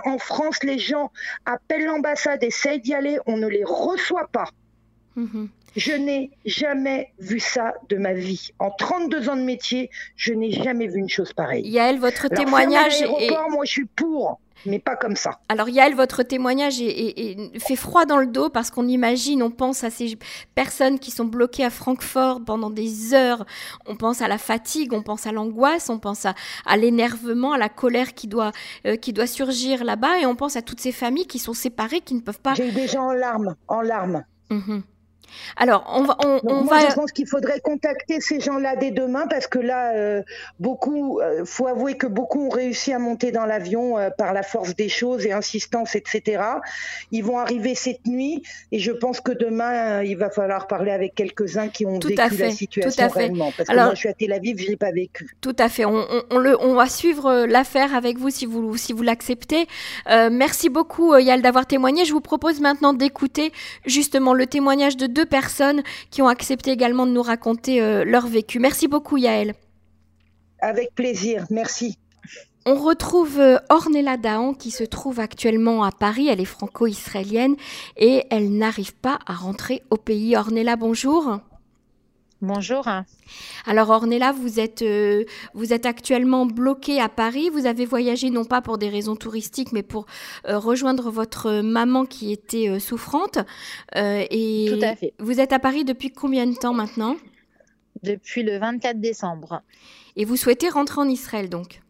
en 0.04 0.18
France, 0.18 0.62
les 0.62 0.78
gens 0.78 1.10
appellent 1.44 1.86
l'ambassade, 1.86 2.42
essayent 2.44 2.80
d'y 2.80 2.94
aller, 2.94 3.18
on 3.26 3.36
ne 3.36 3.48
les 3.48 3.64
reçoit 3.64 4.28
pas. 4.28 4.48
Mhm. 5.16 5.48
Je 5.76 5.92
n'ai 5.92 6.30
jamais 6.44 7.12
vu 7.18 7.40
ça 7.40 7.74
de 7.88 7.96
ma 7.96 8.12
vie. 8.12 8.50
En 8.58 8.70
32 8.70 9.28
ans 9.28 9.36
de 9.36 9.42
métier, 9.42 9.90
je 10.16 10.32
n'ai 10.32 10.52
jamais 10.52 10.86
vu 10.86 10.98
une 10.98 11.08
chose 11.08 11.32
pareille. 11.32 11.66
Yael, 11.68 11.98
votre 11.98 12.28
témoignage 12.28 13.02
est... 13.02 13.30
Moi, 13.50 13.64
je 13.64 13.70
suis 13.70 13.84
pour 13.86 14.38
mais 14.66 14.78
pas 14.78 14.96
comme 14.96 15.16
ça. 15.16 15.40
Alors 15.48 15.68
Yael, 15.68 15.94
votre 15.94 16.22
témoignage 16.22 16.76
fait 17.58 17.76
froid 17.76 18.04
dans 18.04 18.18
le 18.18 18.26
dos 18.26 18.48
parce 18.48 18.70
qu'on 18.70 18.86
imagine, 18.86 19.42
on 19.42 19.50
pense 19.50 19.84
à 19.84 19.90
ces 19.90 20.18
personnes 20.54 20.98
qui 20.98 21.10
sont 21.10 21.24
bloquées 21.24 21.64
à 21.64 21.70
Francfort 21.70 22.40
pendant 22.44 22.70
des 22.70 23.14
heures, 23.14 23.44
on 23.86 23.96
pense 23.96 24.22
à 24.22 24.28
la 24.28 24.38
fatigue, 24.38 24.92
on 24.92 25.02
pense 25.02 25.26
à 25.26 25.32
l'angoisse, 25.32 25.88
on 25.88 25.98
pense 25.98 26.26
à, 26.26 26.76
l'énervement, 26.76 27.52
à 27.52 27.58
la 27.58 27.68
colère 27.68 28.14
qui 28.14 28.28
doit, 28.28 28.52
euh, 28.86 28.96
qui 28.96 29.12
doit 29.12 29.26
surgir 29.26 29.84
là-bas 29.84 30.18
et 30.20 30.26
on 30.26 30.36
pense 30.36 30.56
à 30.56 30.62
toutes 30.62 30.80
ces 30.80 30.92
familles 30.92 31.26
qui 31.26 31.38
sont 31.38 31.54
séparées, 31.54 32.00
qui 32.00 32.14
ne 32.14 32.20
peuvent 32.20 32.40
pas... 32.40 32.54
J'ai 32.54 32.68
eu 32.68 32.72
des 32.72 32.88
gens 32.88 33.08
en 33.08 33.12
larmes, 33.12 33.56
en 33.68 33.80
larmes. 33.80 34.24
Mhm. 34.50 34.82
Alors, 35.56 35.84
on 35.88 36.02
va. 36.04 36.16
On, 36.24 36.64
moi, 36.64 36.78
Je 36.88 36.94
pense 36.94 37.12
qu'il 37.12 37.26
faudrait 37.26 37.60
contacter 37.60 38.20
ces 38.20 38.40
gens-là 38.40 38.76
dès 38.76 38.90
demain 38.90 39.26
parce 39.28 39.46
que 39.46 39.58
là, 39.58 39.94
euh, 39.94 40.22
beaucoup, 40.60 41.20
euh, 41.20 41.44
faut 41.44 41.66
avouer 41.66 41.96
que 41.96 42.06
beaucoup 42.06 42.46
ont 42.46 42.50
réussi 42.50 42.92
à 42.92 42.98
monter 42.98 43.32
dans 43.32 43.46
l'avion 43.46 43.98
euh, 43.98 44.10
par 44.10 44.32
la 44.32 44.42
force 44.42 44.74
des 44.74 44.88
choses 44.88 45.26
et 45.26 45.32
insistance, 45.32 45.94
etc. 45.94 46.42
Ils 47.10 47.24
vont 47.24 47.38
arriver 47.38 47.74
cette 47.74 48.06
nuit 48.06 48.42
et 48.70 48.78
je 48.78 48.92
pense 48.92 49.20
que 49.20 49.32
demain, 49.32 50.02
il 50.02 50.16
va 50.16 50.30
falloir 50.30 50.66
parler 50.66 50.92
avec 50.92 51.14
quelques-uns 51.14 51.68
qui 51.68 51.86
ont 51.86 51.98
vécu 51.98 52.14
la 52.14 52.50
situation 52.50 53.08
réellement. 53.08 53.52
Parce 53.56 53.68
que 53.68 53.74
moi, 53.74 53.94
je 53.94 53.98
suis 53.98 54.08
à 54.08 54.14
Tel 54.14 54.32
Aviv, 54.32 54.58
je 54.58 54.68
l'ai 54.68 54.76
pas 54.76 54.92
vécu. 54.92 55.36
Tout 55.40 55.56
à 55.58 55.68
fait. 55.68 55.84
On, 55.84 56.38
le, 56.38 56.60
on 56.60 56.74
va 56.74 56.86
suivre 56.86 57.46
l'affaire 57.46 57.94
avec 57.94 58.18
vous 58.18 58.30
si 58.30 58.46
vous, 58.46 58.76
si 58.76 58.92
vous 58.92 59.02
l'acceptez. 59.02 59.66
merci 60.06 60.68
beaucoup, 60.68 61.16
Yal, 61.16 61.42
d'avoir 61.42 61.66
témoigné. 61.66 62.04
Je 62.04 62.12
vous 62.12 62.20
propose 62.20 62.60
maintenant 62.60 62.92
d'écouter 62.92 63.52
justement 63.84 64.34
le 64.34 64.46
témoignage 64.46 64.96
de 64.96 65.06
deux 65.06 65.21
personnes 65.24 65.82
qui 66.10 66.22
ont 66.22 66.28
accepté 66.28 66.70
également 66.70 67.06
de 67.06 67.12
nous 67.12 67.22
raconter 67.22 67.80
euh, 67.82 68.04
leur 68.04 68.26
vécu. 68.26 68.58
Merci 68.58 68.88
beaucoup 68.88 69.16
Yael. 69.16 69.54
Avec 70.60 70.94
plaisir, 70.94 71.44
merci. 71.50 71.98
On 72.64 72.76
retrouve 72.76 73.40
euh, 73.40 73.58
Ornella 73.70 74.16
Dahan 74.16 74.54
qui 74.54 74.70
se 74.70 74.84
trouve 74.84 75.18
actuellement 75.18 75.82
à 75.82 75.90
Paris, 75.90 76.28
elle 76.28 76.40
est 76.40 76.44
franco-israélienne 76.44 77.56
et 77.96 78.24
elle 78.30 78.56
n'arrive 78.56 78.94
pas 78.94 79.18
à 79.26 79.34
rentrer 79.34 79.82
au 79.90 79.96
pays. 79.96 80.36
Ornella, 80.36 80.76
bonjour. 80.76 81.40
Bonjour. 82.42 82.88
Alors 83.66 83.90
Ornella, 83.90 84.32
vous 84.32 84.58
êtes, 84.58 84.82
euh, 84.82 85.24
vous 85.54 85.72
êtes 85.72 85.86
actuellement 85.86 86.44
bloquée 86.44 87.00
à 87.00 87.08
Paris. 87.08 87.50
Vous 87.50 87.66
avez 87.66 87.84
voyagé 87.84 88.30
non 88.30 88.44
pas 88.44 88.60
pour 88.60 88.78
des 88.78 88.88
raisons 88.88 89.14
touristiques, 89.14 89.70
mais 89.70 89.84
pour 89.84 90.06
euh, 90.48 90.58
rejoindre 90.58 91.08
votre 91.12 91.60
maman 91.60 92.04
qui 92.04 92.32
était 92.32 92.68
euh, 92.68 92.80
souffrante. 92.80 93.38
et 93.94 94.66
Tout 94.68 94.84
à 94.84 94.96
fait. 94.96 95.14
Vous 95.20 95.38
êtes 95.38 95.52
à 95.52 95.60
Paris 95.60 95.84
depuis 95.84 96.10
combien 96.10 96.44
de 96.48 96.56
temps 96.56 96.74
maintenant? 96.74 97.14
Depuis 98.02 98.42
le 98.42 98.58
24 98.58 98.98
décembre. 98.98 99.62
Et 100.16 100.24
vous 100.24 100.36
souhaitez 100.36 100.68
rentrer 100.68 101.00
en 101.00 101.08
Israël 101.08 101.48
donc? 101.48 101.80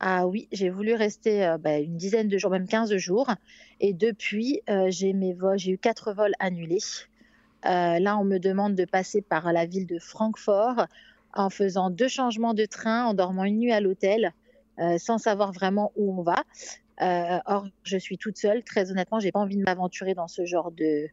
Ah 0.00 0.26
oui, 0.26 0.48
j'ai 0.52 0.70
voulu 0.70 0.94
rester 0.94 1.54
bah, 1.60 1.78
une 1.78 1.98
dizaine 1.98 2.28
de 2.28 2.38
jours, 2.38 2.50
même 2.50 2.66
15 2.66 2.96
jours. 2.96 3.30
Et 3.78 3.92
depuis, 3.92 4.62
j'ai 4.88 5.12
mes 5.12 5.34
vols, 5.34 5.58
j'ai 5.58 5.72
eu 5.72 5.78
quatre 5.78 6.14
vols 6.14 6.32
annulés. 6.40 6.80
Euh, 7.64 7.98
là, 7.98 8.18
on 8.18 8.24
me 8.24 8.38
demande 8.38 8.74
de 8.74 8.84
passer 8.84 9.22
par 9.22 9.52
la 9.52 9.66
ville 9.66 9.86
de 9.86 9.98
Francfort 9.98 10.86
en 11.34 11.50
faisant 11.50 11.90
deux 11.90 12.08
changements 12.08 12.54
de 12.54 12.64
train, 12.64 13.04
en 13.06 13.14
dormant 13.14 13.44
une 13.44 13.58
nuit 13.58 13.72
à 13.72 13.80
l'hôtel, 13.80 14.32
euh, 14.78 14.98
sans 14.98 15.18
savoir 15.18 15.52
vraiment 15.52 15.92
où 15.96 16.18
on 16.18 16.22
va. 16.22 16.42
Euh, 17.00 17.38
or, 17.46 17.66
je 17.84 17.96
suis 17.96 18.18
toute 18.18 18.36
seule. 18.36 18.62
Très 18.64 18.90
honnêtement, 18.90 19.20
j'ai 19.20 19.32
pas 19.32 19.40
envie 19.40 19.56
de 19.56 19.62
m'aventurer 19.62 20.14
dans 20.14 20.28
ce 20.28 20.44
genre 20.44 20.72
de, 20.72 21.08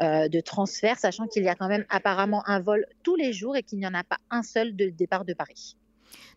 de 0.00 0.40
transfert, 0.40 0.98
sachant 0.98 1.26
qu'il 1.26 1.42
y 1.42 1.48
a 1.48 1.54
quand 1.54 1.68
même 1.68 1.84
apparemment 1.88 2.42
un 2.46 2.60
vol 2.60 2.86
tous 3.02 3.16
les 3.16 3.32
jours 3.32 3.56
et 3.56 3.62
qu'il 3.62 3.78
n'y 3.78 3.86
en 3.86 3.94
a 3.94 4.04
pas 4.04 4.18
un 4.30 4.42
seul 4.42 4.76
de 4.76 4.90
départ 4.90 5.24
de 5.24 5.34
Paris. 5.34 5.76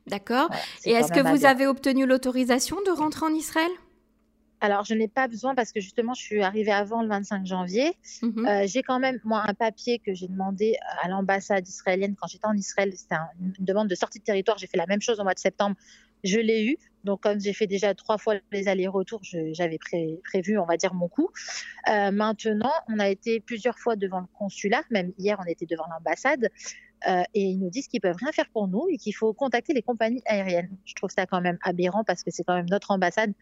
D'accord. 0.07 0.49
et 0.85 0.91
est-ce 0.91 1.11
que 1.11 1.19
vous 1.19 1.45
avez 1.45 1.67
obtenu 1.67 2.05
l'autorisation 2.05 2.77
de 2.85 2.91
rentrer 2.91 3.25
en 3.25 3.33
Israël? 3.33 3.69
Alors, 4.59 4.85
je 4.85 4.93
n'ai 4.95 5.07
pas 5.07 5.27
besoin 5.27 5.53
parce 5.53 5.71
que 5.71 5.79
justement, 5.79 6.13
je 6.13 6.21
suis 6.21 6.41
arrivée 6.41 6.71
avant 6.71 7.03
le 7.03 7.07
25 7.09 7.45
janvier. 7.45 7.93
Mhm. 8.21 8.47
Euh, 8.47 8.63
j'ai 8.65 8.81
quand 8.81 8.99
même, 8.99 9.19
moi, 9.23 9.43
un 9.47 9.53
papier 9.53 9.99
que 9.99 10.13
j'ai 10.13 10.27
demandé 10.27 10.75
à 11.01 11.07
l'ambassade 11.09 11.67
israélienne 11.67 12.15
quand 12.19 12.27
j'étais 12.27 12.47
en 12.47 12.55
Israël. 12.55 12.91
C'était 12.95 13.15
une 13.39 13.53
demande 13.59 13.87
de 13.87 13.95
sortie 13.95 14.19
de 14.19 14.23
territoire. 14.23 14.57
J'ai 14.57 14.67
fait 14.67 14.77
la 14.77 14.87
même 14.87 15.01
chose 15.01 15.19
au 15.19 15.23
mois 15.23 15.35
de 15.35 15.39
septembre. 15.39 15.75
Je 16.23 16.39
l'ai 16.39 16.65
eu. 16.65 16.77
Donc, 17.03 17.21
comme 17.21 17.39
j'ai 17.39 17.53
fait 17.53 17.67
déjà 17.67 17.93
trois 17.93 18.17
fois 18.17 18.35
les 18.51 18.67
allers-retours, 18.67 19.21
j'avais 19.23 19.77
prévu, 20.23 20.57
on 20.57 20.65
va 20.65 20.75
dire, 20.75 20.93
mon 20.95 21.07
coup. 21.07 21.29
Euh, 21.89 22.11
maintenant, 22.11 22.73
on 22.89 22.99
a 22.99 23.07
été 23.07 23.39
plusieurs 23.39 23.77
fois 23.77 23.95
devant 23.95 24.21
le 24.21 24.27
consulat. 24.37 24.81
Même 24.89 25.13
hier, 25.19 25.37
on 25.39 25.47
était 25.47 25.67
devant 25.67 25.85
l'ambassade. 25.87 26.49
Euh, 27.07 27.21
et 27.35 27.43
ils 27.43 27.59
nous 27.59 27.69
disent 27.69 27.87
qu'ils 27.87 28.01
peuvent 28.01 28.17
rien 28.19 28.31
faire 28.31 28.49
pour 28.49 28.67
nous 28.67 28.87
et 28.89 28.97
qu'il 28.97 29.13
faut 29.13 29.31
contacter 29.31 29.73
les 29.73 29.83
compagnies 29.83 30.23
aériennes. 30.25 30.75
Je 30.85 30.95
trouve 30.95 31.11
ça 31.11 31.27
quand 31.27 31.41
même 31.41 31.59
aberrant 31.61 32.03
parce 32.03 32.23
que 32.23 32.31
c'est 32.31 32.43
quand 32.43 32.55
même 32.55 32.69
notre 32.69 32.89
ambassade 32.89 33.33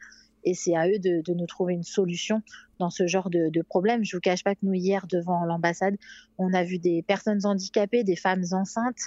et 0.46 0.54
c'est 0.54 0.75
à 0.75 0.88
eux 0.88 1.00
de, 1.00 1.34
nous 1.34 1.46
trouver 1.48 1.74
une 1.74 1.84
solution 1.84 2.42
dans 2.80 2.90
ce 2.90 3.08
genre 3.08 3.30
de, 3.30 3.62
problème. 3.62 4.06
Je 4.06 4.16
vous 4.16 4.22
cache 4.22 4.44
pas 4.44 4.56
que 4.56 4.62
nous 4.64 4.74
hier 4.74 5.08
devant 5.08 5.44
l'ambassade, 5.46 5.98
on 6.38 6.54
a 6.54 6.64
vu 6.64 6.78
des 6.78 7.02
personnes 7.02 7.46
handicapées, 7.46 8.04
des 8.04 8.16
femmes 8.16 8.44
enceintes, 8.52 9.02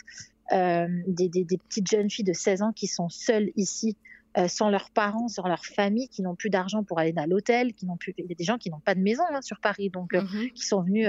euh, 0.53 0.87
des, 1.07 1.31
petites 1.69 1.89
jeunes 1.89 2.11
filles 2.11 2.25
de 2.25 2.33
16 2.33 2.63
ans 2.63 2.73
qui 2.73 2.87
sont 2.87 3.09
seules 3.09 3.51
ici. 3.57 3.97
Euh, 4.37 4.47
sans 4.47 4.69
leurs 4.69 4.91
parents, 4.91 5.27
sans 5.27 5.49
leur 5.49 5.65
famille, 5.65 6.07
qui 6.09 6.21
n'ont 6.21 6.37
plus 6.37 6.51
d'argent 6.51 6.85
pour 6.85 6.99
aller 6.99 7.15
à 7.17 7.27
l'hôtel, 7.27 7.73
qui 7.73 7.87
n'ont 7.87 7.97
plus. 7.97 8.15
Il 8.19 8.27
y 8.27 8.33
a 8.33 8.35
des 8.35 8.45
gens 8.45 8.59
qui 8.59 8.71
n'ont 8.71 8.79
pas 8.79 8.95
de 8.95 9.01
maison 9.01 9.25
hein, 9.33 9.41
sur 9.41 9.59
Paris, 9.59 9.89
donc 9.89 10.15
euh, 10.15 10.21
mhm. 10.21 10.51
qui 10.51 10.67
sont 10.67 10.83
venus 10.83 11.09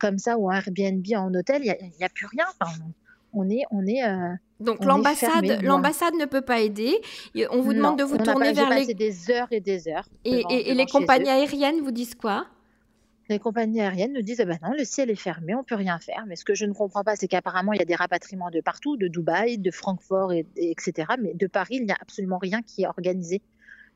comme 0.00 0.18
ça 0.18 0.38
ou 0.38 0.50
un 0.50 0.56
Airbnb 0.56 1.04
en 1.14 1.32
hôtel. 1.34 1.60
Il 1.62 1.92
n'y 1.98 2.04
a, 2.04 2.08
plus 2.08 2.26
rien. 2.26 2.46
On 3.32 3.48
est, 3.48 3.62
on 3.70 3.86
est, 3.86 4.02
donc 4.60 4.84
l'ambassade, 4.84 5.62
l'ambassade 5.62 6.14
ne 6.14 6.26
peut 6.26 6.42
pas 6.42 6.60
aider. 6.60 7.00
On 7.50 7.62
vous 7.62 7.72
demande 7.72 7.98
de 7.98 8.04
vous 8.04 8.18
tourner 8.18 8.52
vers 8.52 8.70
les. 8.70 8.94
des 8.94 9.30
heures 9.30 9.48
et 9.50 9.60
des 9.60 9.88
heures. 9.88 10.08
Et, 10.24 10.74
les 10.74 10.86
compagnies 10.86 11.30
aériennes 11.30 11.80
vous 11.80 11.90
disent 11.90 12.14
quoi? 12.14 12.46
Les 13.28 13.38
compagnies 13.38 13.80
aériennes 13.80 14.12
nous 14.12 14.22
disent 14.22 14.42
bah 14.44 14.56
non, 14.60 14.72
le 14.76 14.84
ciel 14.84 15.08
est 15.08 15.14
fermé, 15.14 15.54
on 15.54 15.62
peut 15.62 15.76
rien 15.76 15.98
faire. 16.00 16.24
Mais 16.26 16.34
ce 16.34 16.44
que 16.44 16.54
je 16.54 16.66
ne 16.66 16.72
comprends 16.72 17.04
pas, 17.04 17.14
c'est 17.14 17.28
qu'apparemment 17.28 17.72
il 17.72 17.78
y 17.78 17.82
a 17.82 17.84
des 17.84 17.94
rapatriements 17.94 18.50
de 18.50 18.60
partout, 18.60 18.96
de 18.96 19.06
Dubaï, 19.06 19.56
de 19.56 19.70
Francfort, 19.70 20.32
et, 20.32 20.46
etc. 20.56 21.12
Mais 21.22 21.32
de 21.34 21.46
Paris, 21.46 21.76
il 21.76 21.86
n'y 21.86 21.92
a 21.92 21.98
absolument 22.00 22.38
rien 22.38 22.60
qui 22.60 22.82
est 22.82 22.86
organisé. 22.88 23.40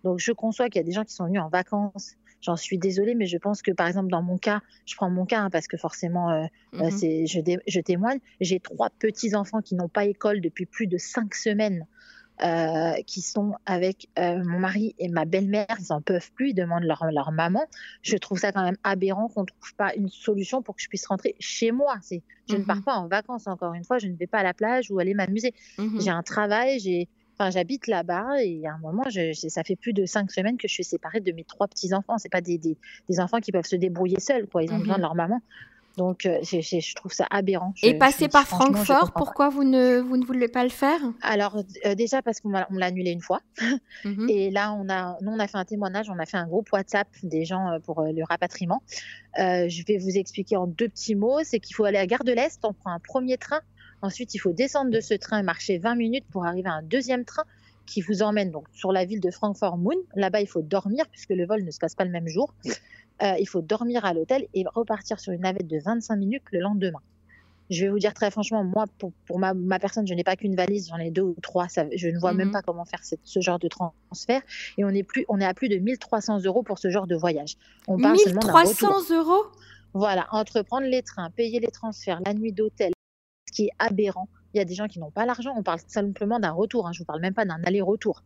Donc 0.05 0.21
je 0.21 0.31
conçois 0.31 0.69
qu'il 0.69 0.77
y 0.77 0.85
a 0.85 0.85
des 0.85 0.93
gens 0.93 1.05
qui 1.05 1.15
sont 1.15 1.27
venus 1.27 1.43
en 1.43 1.49
vacances. 1.49 2.15
J'en 2.45 2.57
suis 2.57 2.77
désolée, 2.77 3.15
mais 3.15 3.25
je 3.25 3.39
pense 3.39 3.63
que 3.63 3.71
par 3.71 3.87
exemple 3.87 4.11
dans 4.11 4.23
mon 4.23 4.37
cas, 4.37 4.61
je 4.85 4.95
prends 4.97 5.09
mon 5.09 5.25
cas 5.25 5.41
hein, 5.41 5.51
parce 5.51 5.67
que 5.67 5.79
forcément, 5.79 6.31
euh, 6.31 6.45
euh, 6.75 6.85
mhm. 6.85 6.91
c'est, 6.91 7.27
je, 7.27 7.41
je 7.67 7.81
témoigne. 7.81 8.19
J'ai 8.41 8.61
trois 8.61 8.91
petits 8.91 9.35
enfants 9.35 9.63
qui 9.63 9.75
n'ont 9.75 9.89
pas 9.89 10.05
école 10.05 10.43
depuis 10.43 10.67
plus 10.67 10.87
de 10.87 10.99
cinq 10.99 11.35
semaines. 11.35 11.87
Euh, 12.43 12.95
qui 13.07 13.21
sont 13.21 13.55
avec 13.65 14.09
euh, 14.19 14.43
mon 14.43 14.59
mari 14.59 14.97
et 14.99 15.09
ma 15.09 15.25
belle-mère, 15.25 15.77
ils 15.79 15.87
n'en 15.91 16.03
peuvent 16.03 16.33
plus, 16.33 16.51
ils 16.51 16.55
demandent 16.55 16.83
leur, 16.83 17.07
leur 17.13 17.31
maman. 17.31 17.65
Je 18.03 18.17
trouve 18.17 18.41
ça 18.41 18.51
quand 18.51 18.65
même 18.65 18.77
aberrant 18.83 19.29
qu'on 19.29 19.43
ne 19.43 19.47
trouve 19.47 19.75
pas 19.77 19.95
une 19.95 20.09
solution 20.09 20.61
pour 20.61 20.75
que 20.75 20.83
je 20.83 20.89
puisse 20.89 21.07
rentrer 21.07 21.37
chez 21.39 21.71
moi. 21.71 21.95
C'est, 22.03 22.23
je 22.51 22.57
ne 22.57 22.65
pars 22.65 22.79
mhm. 22.79 22.83
pas 22.83 22.95
en 22.97 23.07
vacances, 23.07 23.47
encore 23.47 23.75
une 23.75 23.85
fois, 23.85 23.99
je 23.99 24.09
ne 24.09 24.17
vais 24.17 24.27
pas 24.27 24.39
à 24.39 24.43
la 24.43 24.53
plage 24.53 24.91
ou 24.91 24.99
aller 24.99 25.15
m'amuser. 25.15 25.55
Mhm. 25.79 26.01
J'ai 26.01 26.11
un 26.11 26.25
travail, 26.25 26.81
j'ai, 26.81 27.09
Enfin, 27.39 27.51
j'habite 27.51 27.87
là-bas 27.87 28.43
et 28.43 28.67
à 28.67 28.75
un 28.75 28.79
moment, 28.79 29.05
je, 29.09 29.33
ça 29.33 29.65
fait 29.65 29.77
plus 29.77 29.93
de 29.93 30.07
cinq 30.07 30.31
semaines 30.31 30.57
que 30.57 30.69
je 30.69 30.73
suis 30.75 30.85
séparée 30.85 31.21
de 31.21 31.33
mes 31.33 31.45
trois 31.45 31.67
petits 31.67 31.93
enfants. 31.93 32.17
C'est 32.19 32.31
pas 32.31 32.41
des, 32.41 32.59
des, 32.59 32.77
des, 33.09 33.21
enfants 33.21 33.41
qui 33.41 33.51
peuvent 33.51 33.67
se 33.67 33.77
débrouiller 33.77 34.21
seuls, 34.21 34.47
quoi. 34.47 34.63
Ils 34.63 34.73
ont 34.73 34.79
besoin 34.79 34.97
de 34.97 35.03
leur 35.03 35.15
maman. 35.15 35.41
Donc, 35.97 36.27
euh, 36.27 36.39
je 36.43 36.95
trouve 36.95 37.13
ça 37.13 37.27
aberrant. 37.31 37.73
et 37.83 37.95
passer 37.95 38.29
par 38.29 38.47
Francfort, 38.47 39.13
pourquoi 39.13 39.49
vous 39.49 39.65
ne, 39.65 39.99
vous 39.99 40.17
ne 40.17 40.25
voulez 40.25 40.49
pas 40.49 40.65
le 40.65 40.71
faire? 40.71 41.01
Alors, 41.23 41.63
euh, 41.87 41.95
déjà 41.95 42.21
parce 42.21 42.41
qu'on 42.41 42.51
l'a 42.51 42.67
annulé 42.81 43.11
une 43.13 43.21
fois. 43.21 43.41
Mhm. 44.05 44.29
Et 44.29 44.51
là, 44.51 44.73
on 44.73 44.89
a, 44.89 45.17
nous, 45.23 45.33
on 45.33 45.39
a 45.39 45.47
fait 45.47 45.57
un 45.57 45.65
témoignage, 45.65 46.11
on 46.11 46.19
a 46.19 46.27
fait 46.27 46.37
un 46.37 46.47
groupe 46.47 46.73
WhatsApp 46.73 47.09
des 47.23 47.45
gens 47.45 47.71
euh, 47.71 47.79
pour 47.79 48.03
le 48.03 48.23
rapatriement. 48.25 48.83
je 49.37 49.85
vais 49.87 49.99
vous 49.99 50.19
expliquer 50.19 50.57
en 50.57 50.67
deux 50.67 50.89
petits 50.89 51.15
mots. 51.15 51.41
C'est 51.45 51.61
qu'il 51.61 51.75
faut 51.75 51.85
aller 51.85 51.99
à 51.99 52.07
Gare 52.07 52.25
de 52.25 52.33
l'Est, 52.33 52.61
on 52.65 52.73
prend 52.73 52.91
un 52.91 52.99
premier 52.99 53.39
train. 53.39 53.61
Ensuite, 54.03 54.35
il 54.35 54.39
faut 54.39 54.53
descendre 54.53 54.91
de 54.91 55.01
ce 55.01 55.15
train 55.15 55.39
et 55.39 55.43
marcher 55.43 55.79
20 55.79 55.95
minutes 55.95 56.25
pour 56.31 56.45
arriver 56.47 56.69
à 56.69 56.75
un 56.75 56.83
deuxième 56.83 57.25
train 57.25 57.45
qui 57.87 58.01
vous 58.01 58.23
emmène 58.23 58.51
donc 58.51 58.67
sur 58.73 58.93
la 58.93 59.05
ville 59.05 59.21
de 59.21 59.31
Francfort-Moon. 59.31 59.97
Là-bas, 60.15 60.41
il 60.41 60.49
faut 60.49 60.63
dormir 60.63 61.07
puisque 61.11 61.31
le 61.31 61.47
vol 61.47 61.65
ne 61.65 61.71
se 61.71 61.79
passe 61.79 61.95
pas 61.95 62.05
le 62.05 62.11
même 62.11 62.29
jour. 62.29 62.53
Euh, 63.23 63.35
il 63.39 63.47
faut 63.47 63.63
dormir 63.63 64.05
à 64.05 64.13
l'hôtel 64.13 64.49
et 64.55 64.65
repartir 64.75 65.21
sur 65.21 65.33
une 65.33 65.43
navette 65.43 65.69
de 65.69 65.79
25 65.79 66.17
minutes 66.17 66.43
le 66.51 66.59
lendemain. 66.59 66.99
Je 67.71 67.85
vais 67.85 67.91
vous 67.91 67.99
dire 67.99 68.13
très 68.13 68.31
franchement, 68.31 68.63
moi, 68.65 68.87
pour, 68.99 69.39
ma, 69.39 69.79
personne, 69.79 70.07
je 70.07 70.13
n'ai 70.15 70.25
pas 70.25 70.37
qu'une 70.37 70.55
valise, 70.55 70.89
j'en 70.89 70.99
ai 70.99 71.11
deux 71.11 71.23
ou 71.23 71.37
trois. 71.41 71.67
je 71.69 72.09
ne 72.09 72.19
vois 72.19 72.33
même 72.35 72.49
mhm. 72.49 72.53
pas 72.53 72.63
comment 72.63 72.85
faire 72.85 73.01
ce 73.03 73.41
genre 73.41 73.59
de 73.59 73.69
transfert. 73.69 74.43
Et 74.77 74.85
on 74.85 74.91
est, 74.91 75.03
plus, 75.03 75.25
on 75.29 75.41
est 75.41 75.47
à 75.47 75.55
plus 75.55 75.69
de 75.69 75.77
1300 75.77 76.43
euros 76.45 76.63
pour 76.63 76.79
ce 76.79 76.91
genre 76.91 77.07
de 77.07 77.15
voyage. 77.15 77.55
On 77.87 77.99
parle 77.99 78.17
1300 78.17 79.15
euros? 79.17 79.45
Voilà, 79.95 80.27
entreprendre 80.33 80.89
les 80.89 81.03
trains, 81.03 81.31
payer 81.31 81.61
les 81.61 81.69
transferts, 81.69 82.21
la 82.27 82.35
nuit 82.35 82.53
d'hôtel, 82.53 82.94
qui 83.55 83.67
est 83.67 83.71
aberrant. 83.79 84.29
Il 84.53 84.59
y 84.59 84.61
a 84.61 84.65
des 84.65 84.75
gens 84.75 84.87
qui 84.87 84.99
n'ont 84.99 85.11
pas 85.11 85.25
l'argent. 85.25 85.55
On 85.57 85.63
parle 85.63 85.81
simplement 85.87 86.39
d'un 86.39 86.53
retour. 86.53 86.87
Hein. 86.87 86.93
Je 86.93 86.99
ne 86.99 87.03
vous 87.03 87.07
parle 87.07 87.21
même 87.21 87.35
pas 87.35 87.47
d'un 87.47 87.63
aller-retour. 87.65 88.23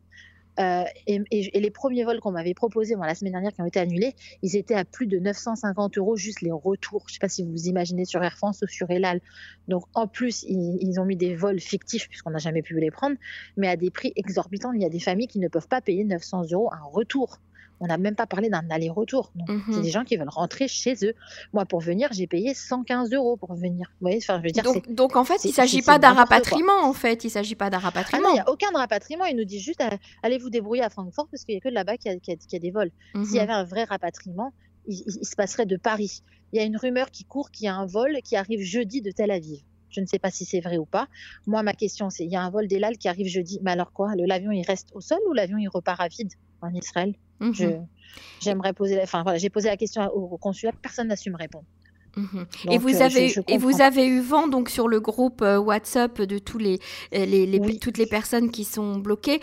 Euh, 0.59 0.83
et, 1.07 1.21
les 1.31 1.71
premiers 1.71 2.03
vols 2.03 2.19
qu'on 2.19 2.31
m'avait 2.31 2.53
proposés 2.53 2.95
la 2.99 3.15
semaine 3.15 3.31
dernière 3.31 3.53
qui 3.53 3.61
ont 3.61 3.65
été 3.65 3.79
annulés, 3.79 4.13
ils 4.41 4.57
étaient 4.57 4.75
à 4.75 4.83
plus 4.83 5.07
de 5.07 5.17
950 5.17 5.97
euros 5.97 6.17
juste 6.17 6.41
les 6.41 6.51
retours. 6.51 7.03
Je 7.07 7.11
ne 7.11 7.13
sais 7.13 7.19
pas 7.19 7.29
si 7.29 7.43
vous 7.43 7.51
vous 7.51 7.67
imaginez 7.67 8.03
sur 8.03 8.21
Air 8.21 8.35
France 8.37 8.61
ou 8.61 8.67
sur 8.67 8.89
Elal. 8.89 9.21
Donc 9.69 9.85
en 9.93 10.07
plus, 10.07 10.43
ils, 10.43 10.99
ont 10.99 11.05
mis 11.05 11.15
des 11.15 11.33
vols 11.33 11.61
fictifs 11.61 12.09
puisqu'on 12.09 12.31
n'a 12.31 12.39
jamais 12.39 12.61
pu 12.61 12.77
les 12.77 12.91
prendre, 12.91 13.15
mais 13.55 13.69
à 13.69 13.77
des 13.77 13.89
prix 13.89 14.11
exorbitants. 14.17 14.73
Il 14.73 14.81
y 14.81 14.85
a 14.85 14.89
des 14.89 14.99
familles 14.99 15.27
qui 15.27 15.39
ne 15.39 15.47
peuvent 15.47 15.67
pas 15.67 15.81
payer 15.81 16.03
900 16.03 16.47
euros 16.51 16.69
un 16.73 16.83
retour. 16.83 17.39
On 17.79 17.87
n'a 17.87 17.97
même 17.97 18.15
pas 18.15 18.27
parlé 18.27 18.49
d'un 18.49 18.69
aller-retour. 18.69 19.31
Mhm. 19.35 19.63
C'est 19.73 19.81
des 19.81 19.89
gens 19.89 20.03
qui 20.03 20.17
veulent 20.17 20.29
rentrer 20.29 20.67
chez 20.67 20.95
eux. 21.03 21.13
Moi, 21.53 21.65
pour 21.65 21.79
venir, 21.79 22.09
j'ai 22.11 22.27
payé 22.27 22.53
115 22.53 23.11
euros 23.11 23.37
pour 23.37 23.53
venir. 23.53 23.87
Vous 23.93 24.05
voyez, 24.05 24.17
enfin, 24.17 24.37
je 24.39 24.43
veux 24.43 24.51
dire, 24.51 24.63
donc, 24.63 24.91
donc, 24.91 25.15
en 25.15 25.23
fait, 25.23 25.43
il 25.45 25.49
ne 25.49 25.53
s'agit 25.53 25.81
pas 25.81 25.99
d'un 25.99 26.13
rapatriement. 26.13 26.83
En 26.83 26.93
fait, 26.93 27.23
il 27.23 27.29
s'agit 27.29 27.55
pas 27.55 27.69
d'un 27.69 27.79
rapatriement. 27.79 28.27
Ah 28.27 28.31
il 28.31 28.33
n'y 28.35 28.39
a 28.39 28.49
aucun 28.49 28.71
rapatriement. 28.73 29.25
Il 29.25 29.37
nous 29.37 29.45
dit 29.45 29.59
juste 29.59 29.81
allez 30.23 30.37
vous 30.37 30.49
débrouiller 30.49 30.83
à 30.83 30.89
Francfort 30.89 31.27
parce 31.29 31.45
qu'il 31.45 31.55
n'y 31.55 31.59
a 31.59 31.61
que 31.61 31.69
là-bas 31.69 31.97
qui 31.97 32.09
a, 32.09 32.13
a, 32.13 32.59
des 32.59 32.71
vols. 32.71 32.91
S'il 33.13 33.35
y 33.35 33.35
mhm. 33.35 33.39
avait 33.39 33.53
un 33.53 33.63
vrai 33.63 33.83
rapatriement, 33.85 34.51
il, 34.87 35.03
il, 35.05 35.25
se 35.25 35.35
passerait 35.35 35.65
de 35.65 35.77
Paris. 35.77 36.21
Il 36.51 36.59
y 36.59 36.61
a 36.61 36.65
une 36.65 36.77
rumeur 36.77 37.11
qui 37.11 37.23
court 37.23 37.51
qu'il 37.51 37.65
y 37.65 37.67
a 37.67 37.75
un 37.75 37.85
vol 37.85 38.17
qui 38.23 38.35
arrive 38.35 38.61
jeudi 38.61 39.01
de 39.01 39.11
Tel 39.11 39.31
Aviv. 39.31 39.61
Je 39.89 40.01
ne 40.01 40.05
sais 40.05 40.19
pas 40.19 40.31
si 40.31 40.45
c'est 40.45 40.59
vrai 40.59 40.77
ou 40.77 40.85
pas. 40.85 41.07
Moi, 41.47 41.63
ma 41.63 41.73
question, 41.73 42.09
c'est 42.09 42.23
il 42.23 42.31
y 42.31 42.35
a 42.35 42.41
un 42.41 42.49
vol 42.49 42.67
d'Elal 42.67 42.97
qui 42.97 43.07
arrive 43.07 43.27
jeudi. 43.27 43.59
Mais 43.61 43.71
alors 43.71 43.91
quoi? 43.91 44.11
L'avion, 44.15 44.51
il 44.51 44.63
reste 44.63 44.89
au 44.93 45.01
sol 45.01 45.19
ou 45.27 45.33
l'avion, 45.33 45.57
il 45.57 45.67
repart 45.67 45.99
à 45.99 46.07
vide? 46.07 46.33
En 46.61 46.73
Israël 46.73 47.13
mhm. 47.39 47.87
J'aimerais 48.41 48.73
poser, 48.73 48.99
enfin 49.01 49.23
voilà, 49.23 49.37
j'ai 49.37 49.49
posé 49.49 49.69
la 49.69 49.77
question 49.77 50.05
au, 50.07 50.37
consulat, 50.37 50.71
personne 50.81 51.07
n'a 51.07 51.15
su 51.15 51.29
me 51.29 51.37
répondre. 51.37 51.65
Mhm. 52.15 52.45
et 52.71 52.77
vous 52.77 52.95
euh, 52.95 53.01
avez 53.01 53.33
et 53.47 53.57
vous 53.57 53.81
avez 53.81 54.05
eu 54.05 54.19
vent 54.19 54.47
donc 54.47 54.69
sur 54.69 54.87
le 54.87 54.99
groupe 54.99 55.41
euh, 55.41 55.57
WhatsApp 55.57 56.21
de 56.21 56.37
tous 56.37 56.57
les, 56.57 56.79
euh, 57.13 57.25
les, 57.25 57.79
toutes 57.79 57.97
les 57.97 58.07
personnes 58.07 58.51
qui 58.51 58.63
sont 58.63 58.97
bloquées. 58.97 59.39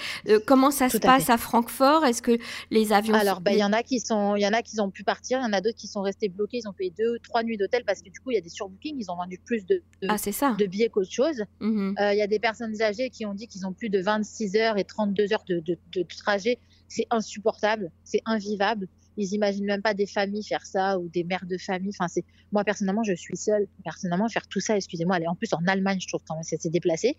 comment 0.46 0.70
ça 0.70 0.88
se 0.88 0.99
passe 0.99 1.30
à, 1.30 1.38
Francfort? 1.38 2.04
Est-ce 2.04 2.23
que 2.23 2.38
les 2.70 2.92
avions 2.92 3.14
Alors 3.14 3.40
ben, 3.40 3.52
il 3.52 3.58
y 3.58 3.64
en 3.64 3.73
a 3.73 3.82
qui 3.82 4.00
sont 4.00 4.37
il 4.37 4.42
y 4.42 4.46
en 4.46 4.52
a 4.52 4.62
qui 4.62 4.80
ont 4.80 4.90
pu 4.90 5.04
partir, 5.04 5.38
il 5.40 5.44
y 5.44 5.46
en 5.46 5.52
a 5.52 5.61
d'autres 5.61 5.76
qui 5.76 5.88
sont 5.88 6.02
restés 6.02 6.28
bloqués. 6.28 6.58
Ils 6.58 6.68
ont 6.68 6.73
payé 6.73 6.92
deux 6.96 7.18
trois 7.20 7.42
nuits 7.42 7.56
d'hôtel 7.56 7.85
parce 7.85 8.02
que 8.02 8.11
du 8.11 8.20
coup 8.20 8.30
il 8.30 8.35
y 8.35 8.38
a 8.38 8.42
des 8.42 8.49
surbookings. 8.49 8.96
Ils 8.99 9.11
ont 9.11 9.16
vendu 9.16 9.38
plus 9.44 9.64
de, 9.66 9.82
de, 10.02 10.08
ah, 10.08 10.18
ça. 10.18 10.56
de 10.58 10.66
billets 10.66 10.88
qu'autre 10.88 11.12
chose. 11.12 11.44
Mhm. 11.61 11.94
Il 11.99 12.16
y 12.16 12.23
a 12.23 12.26
des 12.26 12.38
personnes 12.38 12.80
âgées 12.82 13.11
qui 13.11 13.26
ont 13.26 13.35
dit 13.35 13.46
qu'ils 13.46 13.66
ont 13.66 13.73
plus 13.73 13.88
de 13.88 14.00
26 14.00 14.56
heures 14.56 14.78
et 14.78 14.85
32 14.85 15.32
heures 15.32 15.44
de, 15.49 15.61
de 15.61 16.02
trajet. 16.16 16.58
C'est 16.88 17.06
insupportable, 17.11 17.90
c'est 18.04 18.23
invivable 18.26 18.88
ils 19.16 19.32
imaginent 19.35 19.66
même 19.66 19.82
pas 19.82 19.94
des 19.94 20.06
familles 20.06 20.44
faire 20.44 20.64
ça 20.64 20.99
ou 20.99 21.08
des 21.08 21.25
mères 21.25 21.46
de 21.46 21.56
famille. 21.58 21.90
Enfin, 21.99 22.08
c'est 22.08 22.25
moi 22.52 22.64
personnellement, 22.64 23.02
je 23.02 23.14
suis 23.14 23.37
seule. 23.37 23.66
Personnellement, 23.85 24.28
faire 24.28 24.46
tout 24.46 24.61
ça, 24.61 24.76
excusez-moi, 24.76 25.16
aller 25.16 25.26
en 25.26 25.35
plus 25.35 25.52
en 25.52 25.66
Allemagne, 25.66 25.99
je 26.00 26.08
trouve 26.08 26.23
quand 26.26 26.35
même 26.35 26.44
c'est 26.44 26.68
déplacé. 26.70 27.16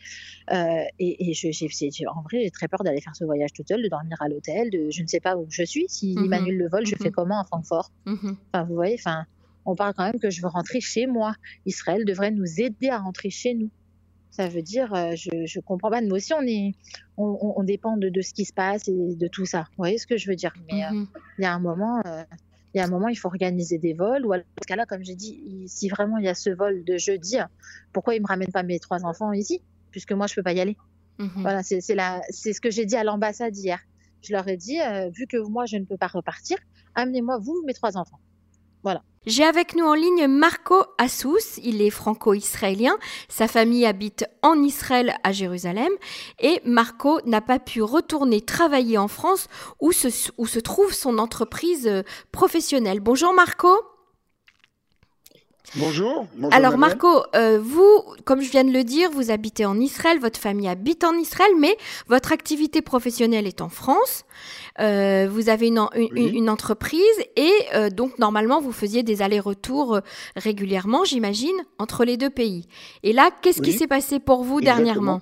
Euh, 0.52 0.84
et, 1.00 1.30
et 1.30 1.34
je, 1.34 1.48
en 2.08 2.22
vrai, 2.22 2.44
j'ai 2.44 2.52
très 2.52 2.68
peur 2.68 2.84
d'aller 2.84 3.02
faire 3.02 3.16
ce 3.16 3.24
voyage 3.26 3.52
toute 3.54 3.68
seule, 3.68 3.84
de 3.84 3.90
dormir 3.90 4.18
à 4.22 4.28
l'hôtel, 4.30 4.70
de 4.70 4.90
je 4.90 5.02
ne 5.02 5.08
sais 5.08 5.20
pas 5.20 5.36
où 5.38 5.46
je 5.50 5.64
suis. 5.64 5.86
Si 5.88 6.16
mmh 6.16 6.28
m'annule 6.28 6.58
le 6.58 6.70
vol, 6.70 6.86
je 6.86 6.96
fais 6.96 7.10
mhm. 7.10 7.12
comment 7.12 7.40
à 7.40 7.44
Francfort? 7.46 7.92
Mmh 8.06 8.32
Enfin, 8.54 8.64
vous 8.66 8.76
voyez, 8.76 8.96
enfin, 8.96 9.26
on 9.66 9.76
parle 9.76 9.94
quand 9.94 10.06
même 10.06 10.20
que 10.20 10.30
je 10.30 10.42
veux 10.42 10.48
rentrer 10.48 10.80
chez 10.82 11.08
moi. 11.08 11.36
Israël 11.66 12.06
devrait 12.06 12.32
nous 12.32 12.62
aider 12.62 12.90
à 12.90 13.00
rentrer 13.00 13.30
chez 13.30 13.54
nous. 13.54 13.70
Ça 14.38 14.48
veut 14.50 14.62
dire, 14.62 14.94
euh, 14.94 15.16
je, 15.16 15.48
je 15.48 15.60
comprends 15.60 15.90
pas. 15.90 16.00
Nous 16.00 16.16
aussi, 16.16 16.32
on 16.32 16.44
est, 16.44 16.76
on, 17.18 17.56
on, 17.58 17.64
dépend 17.64 17.98
de, 17.98 18.10
de, 18.10 18.22
ce 18.22 18.36
qui 18.36 18.46
se 18.46 18.54
passe 18.54 18.88
et 18.88 19.16
de 19.16 19.28
tout 19.28 19.48
ça. 19.48 19.62
Vous 19.72 19.78
voyez 19.80 19.98
ce 19.98 20.06
que 20.06 20.16
je 20.16 20.30
veux 20.30 20.36
dire? 20.36 20.54
Mais 20.72 20.86
euh, 20.86 20.92
mhm. 20.92 21.08
il 21.40 21.42
y 21.42 21.46
a 21.46 21.54
un 21.56 21.60
moment, 21.60 22.04
euh, 22.06 22.24
il 22.76 22.78
y 22.78 22.80
a 22.80 22.84
un 22.84 22.88
moment, 22.88 23.08
il 23.08 23.16
faut 23.16 23.30
organiser 23.30 23.80
des 23.80 23.94
vols. 23.94 24.28
Ou 24.28 24.34
alors, 24.34 24.46
dans 24.46 24.62
ce 24.62 24.68
cas-là, 24.68 24.86
comme 24.86 25.04
j'ai 25.04 25.16
dit, 25.16 25.66
si 25.68 25.90
vraiment 25.90 26.20
il 26.20 26.26
y 26.26 26.28
a 26.28 26.36
ce 26.36 26.52
vol 26.52 26.84
de 26.84 26.98
jeudi, 27.00 27.38
pourquoi 27.94 28.14
il 28.14 28.22
me 28.22 28.28
ramène 28.28 28.52
pas 28.52 28.62
mes 28.62 28.78
trois 28.78 29.06
enfants 29.06 29.32
ici, 29.32 29.64
puisque 29.90 30.12
moi 30.12 30.28
je 30.28 30.36
peux 30.36 30.44
pas 30.44 30.54
y 30.54 30.60
aller 30.60 30.78
mhm. 31.18 31.32
Voilà, 31.38 31.64
c'est 31.64 31.82
c'est 31.82 32.54
ce 32.54 32.62
que 32.62 32.70
j'ai 32.70 32.86
dit 32.86 32.96
à 32.96 33.04
l'ambassade 33.04 33.58
hier. 33.58 33.80
Je 34.22 34.34
leur 34.34 34.48
ai 34.48 34.58
dit, 34.58 34.78
vu 35.16 35.26
que 35.26 35.38
moi 35.50 35.66
je 35.66 35.78
ne 35.78 35.86
peux 35.86 35.98
pas 35.98 36.06
repartir, 36.06 36.60
amenez-moi 36.94 37.40
vous 37.40 37.64
mes 37.66 37.74
trois 37.74 37.98
enfants. 37.98 38.20
Voilà. 38.84 39.02
J'ai 39.28 39.44
avec 39.44 39.76
nous 39.76 39.84
en 39.84 39.94
ligne 39.94 40.26
Marco 40.28 40.86
Assous, 40.98 41.60
il 41.62 41.82
est 41.82 41.90
franco-israélien, 41.90 42.98
sa 43.28 43.50
famille 43.50 43.86
habite 43.86 44.26
en 44.42 44.64
Israël 44.64 45.18
à 45.26 45.34
Jérusalem 45.34 45.92
et 46.40 46.62
Marco 46.64 47.20
n'a 47.26 47.42
pas 47.42 47.60
pu 47.60 47.82
retourner 47.82 48.40
travailler 48.40 48.98
en 48.98 49.10
France 49.10 49.50
où 49.82 49.92
se, 49.92 50.60
trouve 50.60 50.94
son 50.94 51.18
entreprise 51.18 51.88
euh, 51.88 52.04
professionnelle. 52.32 53.02
Bonjour 53.02 53.34
Marco. 53.34 53.68
Bonjour. 55.76 56.26
Alors 56.52 56.78
Marco, 56.78 57.08
euh, 57.36 57.60
vous, 57.62 58.04
comme 58.24 58.42
je 58.42 58.50
viens 58.50 58.64
de 58.64 58.72
le 58.72 58.84
dire, 58.84 59.12
vous 59.12 59.32
habitez 59.32 59.66
en 59.66 59.80
Israël, 59.80 60.18
votre 60.20 60.40
famille 60.40 60.68
habite 60.68 61.04
en 61.04 61.14
Israël, 61.14 61.52
mais 61.60 61.76
votre 62.08 62.32
activité 62.32 62.82
professionnelle 62.82 63.48
est 63.48 63.62
en 63.62 63.70
France. 63.70 64.24
Euh, 64.80 65.28
vous 65.30 65.50
avez 65.50 65.68
une, 65.68 65.86
une, 66.16 66.50
entreprise 66.50 67.02
et 67.36 67.52
euh, 67.74 67.90
donc 67.90 68.18
normalement 68.18 68.62
vous 68.62 68.72
faisiez 68.72 69.04
des 69.04 69.22
allers-retours 69.22 70.00
régulièrement, 70.36 71.04
j'imagine, 71.04 71.58
entre 71.80 72.06
les 72.06 72.16
deux 72.16 72.30
pays. 72.30 72.68
Et 73.04 73.12
là, 73.12 73.30
qu'est-ce 73.42 73.62
qui 73.62 73.74
s'est 73.74 73.88
passé 73.88 74.20
pour 74.20 74.44
vous 74.44 74.62
dernièrement? 74.62 75.22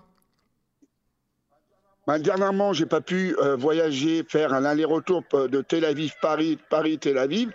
Bah, 2.08 2.20
dernièrement, 2.20 2.74
j'ai 2.74 2.86
pas 2.86 3.02
pu 3.02 3.36
euh, 3.40 3.56
voyager, 3.56 4.24
faire 4.28 4.54
un 4.54 4.64
aller-retour 4.64 5.24
de 5.34 5.62
Tel 5.62 5.86
Aviv, 5.86 6.14
Paris, 6.22 6.58
Paris, 6.70 6.98
Tel 7.00 7.18
Aviv, 7.18 7.52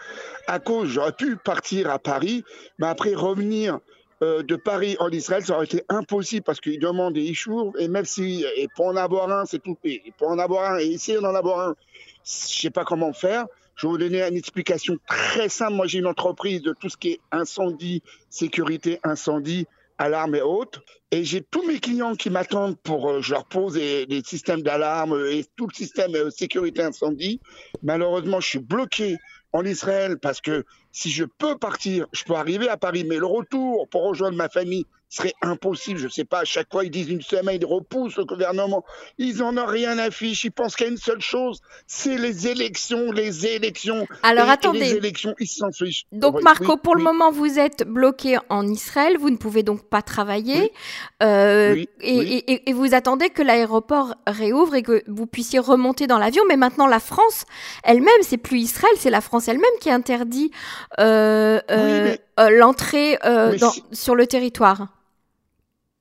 à 0.47 0.59
cause, 0.59 0.89
j'aurais 0.89 1.13
pu 1.13 1.37
partir 1.37 1.91
à 1.91 1.99
Paris, 1.99 2.45
mais 2.79 2.89
après 2.89 3.15
revenir 3.15 3.79
euh, 4.23 4.43
de 4.43 4.57
Paris 4.57 4.97
en 4.99 5.09
Israël, 5.09 5.45
ça 5.45 5.55
aurait 5.55 5.65
été 5.65 5.85
impossible 5.89 6.43
parce 6.43 6.61
qu'ils 6.61 6.81
demandent 6.81 7.15
des 7.15 7.23
issues, 7.23 7.51
et 7.79 7.89
même 7.89 8.05
si, 8.05 8.45
et 8.57 8.69
pour 8.75 8.87
en 8.87 8.97
avoir 8.97 9.31
un, 9.31 9.47
c'est 9.47 9.61
tout, 9.61 9.79
et 9.85 10.03
pour 10.19 10.29
en 10.29 10.39
avoir 10.39 10.73
un, 10.73 10.79
et 10.79 10.87
essayer 10.87 11.21
d'en 11.21 11.35
avoir 11.35 11.69
un, 11.69 11.75
je 12.25 12.61
sais 12.61 12.71
pas 12.71 12.85
comment 12.85 13.13
faire. 13.13 13.47
Je 13.77 13.87
vais 13.87 13.93
vous 13.93 13.99
donner 13.99 14.23
une 14.23 14.37
explication 14.37 14.99
très 15.07 15.49
simple. 15.49 15.73
Moi, 15.73 15.87
j'ai 15.87 16.01
une 16.01 16.07
entreprise 16.07 16.61
de 16.61 16.75
tout 16.79 16.91
ce 16.91 16.99
qui 16.99 17.13
est 17.13 17.21
incendie, 17.33 18.03
sécurité, 18.29 19.01
incendie, 19.05 19.67
alarme 20.01 20.35
et 20.35 20.43
autres. 20.43 20.83
Et 21.13 21.25
j'ai 21.25 21.43
tous 21.43 21.67
mes 21.67 21.79
clients 21.79 22.15
qui 22.15 22.31
m'attendent 22.31 22.79
pour, 22.79 23.11
euh, 23.11 23.21
je 23.21 23.33
leur 23.33 23.45
pose 23.45 23.75
des, 23.75 24.23
systèmes 24.25 24.63
d'alarme 24.63 25.27
et 25.31 25.45
tout 25.57 25.67
le 25.67 25.75
système 25.75 26.13
de 26.13 26.31
sécurité 26.31 26.83
incendie. 26.83 27.41
Malheureusement, 27.83 28.41
je 28.41 28.49
suis 28.49 28.59
bloqué 28.59 29.17
en 29.53 29.65
Israël 29.65 30.19
parce 30.19 30.41
que 30.41 30.65
si 30.91 31.11
je 31.11 31.25
peux 31.25 31.59
partir, 31.59 32.07
je 32.13 32.25
peux 32.25 32.35
arriver 32.35 32.69
à 32.69 32.77
Paris, 32.77 33.05
mais 33.07 33.19
le 33.19 33.27
retour 33.27 33.89
pour 33.91 34.05
rejoindre 34.05 34.37
ma 34.37 34.49
famille 34.49 34.87
serait 35.11 35.35
impossible. 35.43 35.99
Je 35.99 36.07
ne 36.07 36.11
sais 36.11 36.25
pas, 36.25 36.41
à 36.41 36.45
chaque 36.45 36.71
fois 36.71 36.85
ils 36.85 36.91
disent 36.91 37.11
une 37.11 37.21
semaine, 37.21 37.59
ils 37.61 37.67
repoussent 37.67 38.17
le 38.17 38.25
gouvernement. 38.25 38.85
Ils 39.19 39.43
en 39.43 39.57
ont 39.59 39.67
rien 39.67 39.99
à 39.99 40.11
fiche. 40.11 40.45
Ils 40.45 40.53
pensent 40.53 40.77
qu'il 40.77 40.87
y 40.87 40.89
a 40.89 40.93
une 40.93 40.99
seule 40.99 41.21
chose, 41.21 41.61
c'est 41.87 42.17
les 42.17 42.47
élections, 42.47 43.13
les 43.13 43.47
élections. 43.47 44.07
Alors 44.23 44.49
attendez. 44.49 44.79
les 44.79 44.95
élections, 44.95 45.35
ils 45.39 45.49
s'en 45.49 45.73
fichent. 45.73 46.07
Donc 46.13 46.41
Marco, 46.43 46.77
pour 46.77 46.95
le 46.95 47.03
moment, 47.03 47.31
vous 47.33 47.59
êtes 47.59 47.87
bloqué 47.87 48.39
en 48.49 48.67
Israël, 48.67 49.19
vous 49.19 49.31
ne 49.31 49.37
pouvez 49.37 49.63
donc 49.63 49.83
pas 49.89 50.03
travailler. 50.03 50.73
Euh, 51.23 51.85
et, 52.01 52.71
et, 52.71 52.73
vous 52.73 52.95
attendez 52.95 53.31
que 53.31 53.43
l'aéroport 53.43 54.15
réouvre 54.27 54.77
et 54.77 54.83
que 54.83 55.03
vous 55.09 55.27
puissiez 55.27 55.59
remonter 55.59 56.07
dans 56.07 56.19
l'avion. 56.19 56.45
Mais 56.49 56.57
maintenant, 56.57 56.87
la 56.87 57.01
France 57.01 57.45
elle-même, 57.83 58.23
c'est 58.23 58.39
plus 58.39 58.61
Israël, 58.61 58.93
c'est 58.97 59.11
la 59.11 59.21
France 59.21 59.49
elle-même 59.49 59.65
qui 59.81 59.91
interdit 59.91 60.53
euh, 61.01 61.61
euh, 61.71 62.17
l'entrée 62.51 63.19
sur 63.93 64.15
le 64.15 64.27
territoire. 64.27 65.00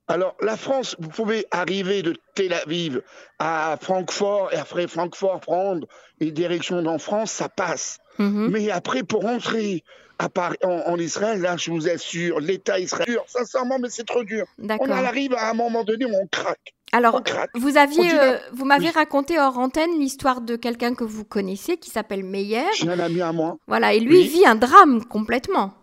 Alors, 0.09 0.35
la 0.41 0.57
France, 0.57 0.95
vous 0.97 1.09
pouvez 1.09 1.45
arriver 1.51 2.01
de 2.01 2.15
Tel 2.33 2.51
Aviv 2.53 3.03
à 3.37 3.77
Francfort 3.79 4.49
et 4.51 4.55
après 4.55 4.87
Francfort 4.87 5.39
prendre 5.39 5.87
une 6.19 6.31
direction 6.31 6.81
dans 6.81 6.97
France, 6.97 7.31
ça 7.31 7.47
passe. 7.47 7.99
Mhm. 8.17 8.49
Mais 8.51 8.71
après, 8.71 9.03
pour 9.03 9.21
rentrer 9.21 9.83
à 10.17 10.27
Paris, 10.27 10.57
en, 10.63 10.97
Israël, 10.97 11.39
là, 11.41 11.57
je 11.57 11.69
vous 11.69 11.87
assure, 11.87 12.39
l'État 12.39 12.79
israélien, 12.79 13.21
sincèrement, 13.27 13.77
mais 13.79 13.89
c'est 13.89 14.03
trop 14.03 14.23
dur. 14.23 14.47
On 14.79 14.89
arrive 14.89 15.35
à 15.35 15.51
un 15.51 15.53
moment 15.53 15.83
donné 15.83 16.05
où 16.05 16.13
on 16.13 16.25
craque. 16.25 16.73
Alors, 16.91 17.21
vous 17.53 17.77
aviez, 17.77 18.19
euh, 18.19 18.37
vous 18.51 18.65
m'avez 18.65 18.89
raconté 18.89 19.39
hors 19.39 19.59
antenne 19.59 19.99
l'histoire 19.99 20.41
de 20.41 20.55
quelqu'un 20.55 20.95
que 20.95 21.03
vous 21.03 21.23
connaissez 21.23 21.77
qui 21.77 21.91
s'appelle 21.91 22.23
Meyer. 22.23 22.63
J'ai 22.75 22.89
un 22.89 22.99
ami 22.99 23.21
à 23.21 23.31
moi. 23.31 23.57
Voilà, 23.67 23.93
et 23.93 23.99
lui 23.99 24.23
vit 24.23 24.47
un 24.47 24.55
drame 24.55 25.05
complètement. 25.05 25.75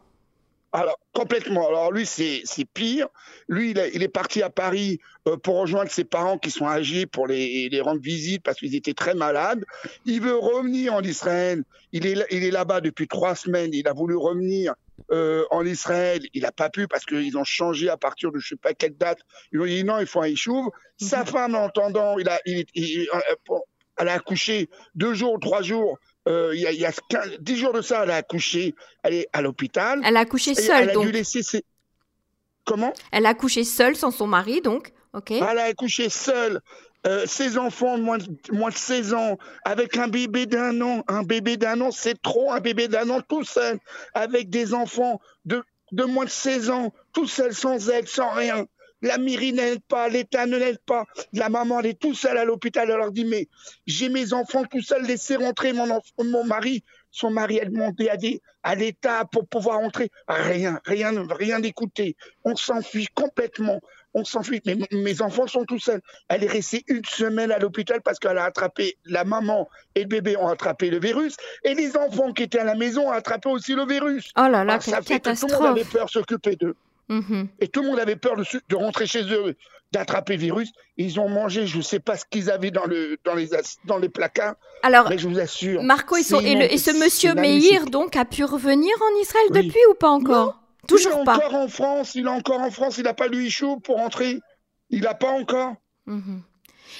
Alors, 0.76 0.98
complètement. 1.14 1.68
Alors, 1.68 1.90
lui, 1.90 2.04
c'est 2.04 2.42
pire. 2.74 3.08
Lui, 3.48 3.70
il, 3.70 4.02
est 4.02 4.08
parti 4.08 4.42
à 4.42 4.50
Paris 4.50 5.00
euh, 5.26 5.38
pour 5.38 5.56
rejoindre 5.56 5.90
ses 5.90 6.04
parents 6.04 6.36
qui 6.36 6.50
sont 6.50 6.68
âgés 6.68 7.06
pour 7.06 7.26
les, 7.26 7.80
rendre 7.80 8.02
visite 8.02 8.42
parce 8.42 8.58
qu'ils 8.58 8.74
étaient 8.74 8.92
très 8.92 9.14
malades. 9.14 9.64
Il 10.04 10.20
veut 10.20 10.36
revenir 10.36 10.92
en 10.92 11.00
Israël. 11.00 11.64
Il 11.92 12.04
est, 12.04 12.26
il 12.30 12.44
est 12.44 12.50
là-bas 12.50 12.82
depuis 12.82 13.08
trois 13.08 13.34
semaines. 13.34 13.72
Il 13.72 13.88
a 13.88 13.94
voulu 13.94 14.16
revenir 14.16 14.74
euh, 15.12 15.46
en 15.50 15.64
Israël. 15.64 16.20
Il 16.34 16.42
n'a 16.42 16.52
pas 16.52 16.68
pu 16.68 16.86
parce 16.86 17.06
qu'ils 17.06 17.38
ont 17.38 17.44
changé 17.44 17.88
à 17.88 17.96
partir 17.96 18.30
de 18.30 18.38
je 18.38 18.44
ne 18.44 18.48
sais 18.58 18.60
pas 18.60 18.74
quelle 18.74 18.98
date. 18.98 19.20
Ils 19.52 19.60
ont 19.60 19.64
dit 19.64 19.82
non, 19.82 19.98
il 19.98 20.06
faut 20.06 20.20
un 20.20 20.24
échouve. 20.24 20.68
Sa 20.98 21.20
mhm. 21.20 21.26
femme, 21.26 21.54
en 21.54 21.64
entendant, 21.64 22.18
il 22.18 22.28
a, 22.28 22.38
il, 22.44 22.66
euh, 23.14 23.58
elle 23.96 24.08
a 24.08 24.12
accouché 24.12 24.68
deux 24.94 25.14
jours, 25.14 25.40
trois 25.40 25.62
jours 25.62 25.98
euh, 26.28 26.54
il 26.54 26.60
y 26.60 26.84
a, 26.84 26.92
10 27.40 27.56
jours 27.56 27.72
de 27.72 27.80
ça, 27.80 28.02
elle 28.02 28.10
a 28.10 28.16
accouché, 28.16 28.74
elle 29.02 29.14
est 29.14 29.28
à 29.32 29.42
l'hôpital. 29.42 30.00
Elle 30.04 30.16
a 30.16 30.20
accouché 30.20 30.54
seule, 30.54 30.88
elle 30.88 30.94
donc. 30.94 31.04
A 31.04 31.06
dû 31.06 31.12
laisser 31.12 31.42
ses... 31.42 31.64
Comment? 32.64 32.92
Elle 33.12 33.26
a 33.26 33.30
accouché 33.30 33.62
seule, 33.62 33.94
sans 33.94 34.10
son 34.10 34.26
mari, 34.26 34.60
donc. 34.60 34.92
Ok. 35.12 35.30
Elle 35.30 35.42
a 35.42 35.64
accouché 35.64 36.08
seule. 36.08 36.60
Euh, 37.06 37.24
ses 37.26 37.56
enfants 37.56 37.96
de 37.96 38.02
moins, 38.02 38.18
de 38.18 38.26
moins, 38.50 38.70
de 38.70 38.74
16 38.74 39.14
ans, 39.14 39.38
avec 39.64 39.96
un 39.96 40.08
bébé 40.08 40.46
d'un 40.46 40.80
an. 40.80 41.04
Un 41.06 41.22
bébé 41.22 41.56
d'un 41.56 41.80
an, 41.80 41.92
c'est 41.92 42.20
trop, 42.20 42.50
un 42.50 42.58
bébé 42.58 42.88
d'un 42.88 43.08
an 43.10 43.20
tout 43.20 43.44
seul, 43.44 43.78
avec 44.12 44.50
des 44.50 44.74
enfants 44.74 45.20
de, 45.44 45.62
de 45.92 46.02
moins 46.04 46.24
de 46.24 46.30
16 46.30 46.70
ans, 46.70 46.92
tout 47.12 47.28
seul, 47.28 47.54
sans 47.54 47.90
aide, 47.90 48.08
sans 48.08 48.30
rien. 48.30 48.66
La 49.02 49.18
mairie 49.18 49.52
n'aide 49.52 49.82
pas, 49.82 50.08
l'État 50.08 50.46
ne 50.46 50.56
l'aide 50.56 50.78
pas. 50.78 51.04
La 51.32 51.48
maman, 51.48 51.80
elle 51.80 51.86
est 51.86 52.00
tout 52.00 52.14
seule 52.14 52.38
à 52.38 52.44
l'hôpital. 52.44 52.90
Elle 52.90 52.96
leur 52.96 53.12
dit, 53.12 53.24
mais 53.24 53.48
j'ai 53.86 54.08
mes 54.08 54.32
enfants 54.32 54.64
tout 54.64 54.80
seuls, 54.80 55.04
laissez 55.04 55.36
rentrer 55.36 55.72
mon, 55.72 56.00
mon 56.18 56.44
mari. 56.44 56.82
Son 57.10 57.30
mari 57.30 57.60
a 57.60 57.64
demandé 57.64 58.10
à, 58.62 58.74
l'État 58.74 59.24
pour 59.30 59.46
pouvoir 59.46 59.78
rentrer. 59.78 60.10
Rien, 60.28 60.80
rien, 60.84 61.26
rien 61.30 61.60
d'écouter. 61.60 62.16
On 62.44 62.56
s'enfuit 62.56 63.08
complètement. 63.14 63.80
On 64.12 64.24
s'enfuit. 64.24 64.60
Mais 64.66 64.76
mes 64.92 65.22
enfants 65.22 65.46
sont 65.46 65.64
tout 65.64 65.78
seuls. 65.78 66.02
Elle 66.28 66.44
est 66.44 66.50
restée 66.50 66.84
une 66.88 67.04
semaine 67.04 67.52
à 67.52 67.58
l'hôpital 67.58 68.02
parce 68.02 68.18
qu'elle 68.18 68.36
a 68.36 68.44
attrapé, 68.44 68.96
la 69.04 69.24
maman 69.24 69.68
et 69.94 70.02
le 70.02 70.08
bébé 70.08 70.36
ont 70.36 70.48
attrapé 70.48 70.90
le 70.90 71.00
virus. 71.00 71.36
Et 71.64 71.74
les 71.74 71.96
enfants 71.96 72.32
qui 72.32 72.42
étaient 72.42 72.58
à 72.58 72.64
la 72.64 72.74
maison 72.74 73.08
ont 73.08 73.12
attrapé 73.12 73.48
aussi 73.48 73.74
le 73.74 73.86
virus. 73.86 74.30
Oh 74.36 74.48
là 74.48 74.64
là, 74.64 74.80
ça 74.80 75.00
fait 75.00 75.20
que 75.20 75.38
tout 75.38 75.46
le 75.46 75.54
monde 75.54 75.66
avait 75.66 75.84
peur 75.84 76.10
s'occuper 76.10 76.56
d'eux. 76.56 76.76
Mhm. 77.08 77.48
Et 77.60 77.68
tout 77.68 77.82
le 77.82 77.88
monde 77.88 77.98
avait 77.98 78.16
peur 78.16 78.36
de, 78.36 78.44
de 78.68 78.76
rentrer 78.76 79.06
chez 79.06 79.22
eux, 79.32 79.56
d'attraper 79.92 80.34
le 80.34 80.40
virus. 80.40 80.72
Ils 80.96 81.20
ont 81.20 81.28
mangé, 81.28 81.66
je 81.66 81.78
ne 81.78 81.82
sais 81.82 82.00
pas 82.00 82.16
ce 82.16 82.24
qu'ils 82.28 82.50
avaient 82.50 82.70
dans, 82.70 82.86
le, 82.86 83.18
dans, 83.24 83.34
les, 83.34 83.50
dans 83.84 83.98
les 83.98 84.08
placards. 84.08 84.56
Alors, 84.82 85.08
mais 85.08 85.18
je 85.18 85.28
vous 85.28 85.38
assure. 85.38 85.82
Marco, 85.82 86.16
et, 86.16 86.22
ce 86.22 87.02
monsieur 87.02 87.34
Meir, 87.34 87.86
donc, 87.86 88.16
a 88.16 88.24
pu 88.24 88.44
revenir 88.44 88.92
en 89.00 89.20
Israël 89.20 89.46
depuis 89.50 89.80
ou 89.90 89.94
pas 89.94 90.10
encore 90.10 90.60
Toujours 90.88 91.24
pas. 91.24 91.36
Il 91.36 91.40
est 91.40 91.44
encore 91.46 91.60
en 91.60 91.68
France, 91.68 92.14
il 92.14 92.26
est 92.26 92.30
encore 92.30 92.60
en 92.60 92.70
France, 92.70 92.98
il 92.98 93.04
n'a 93.04 93.14
pas 93.14 93.26
lui 93.26 93.50
chaud 93.50 93.78
pour 93.80 93.96
rentrer. 93.96 94.40
Il 94.90 95.02
n'a 95.02 95.14
pas 95.14 95.30
encore. 95.30 95.74
Mhm. 96.06 96.42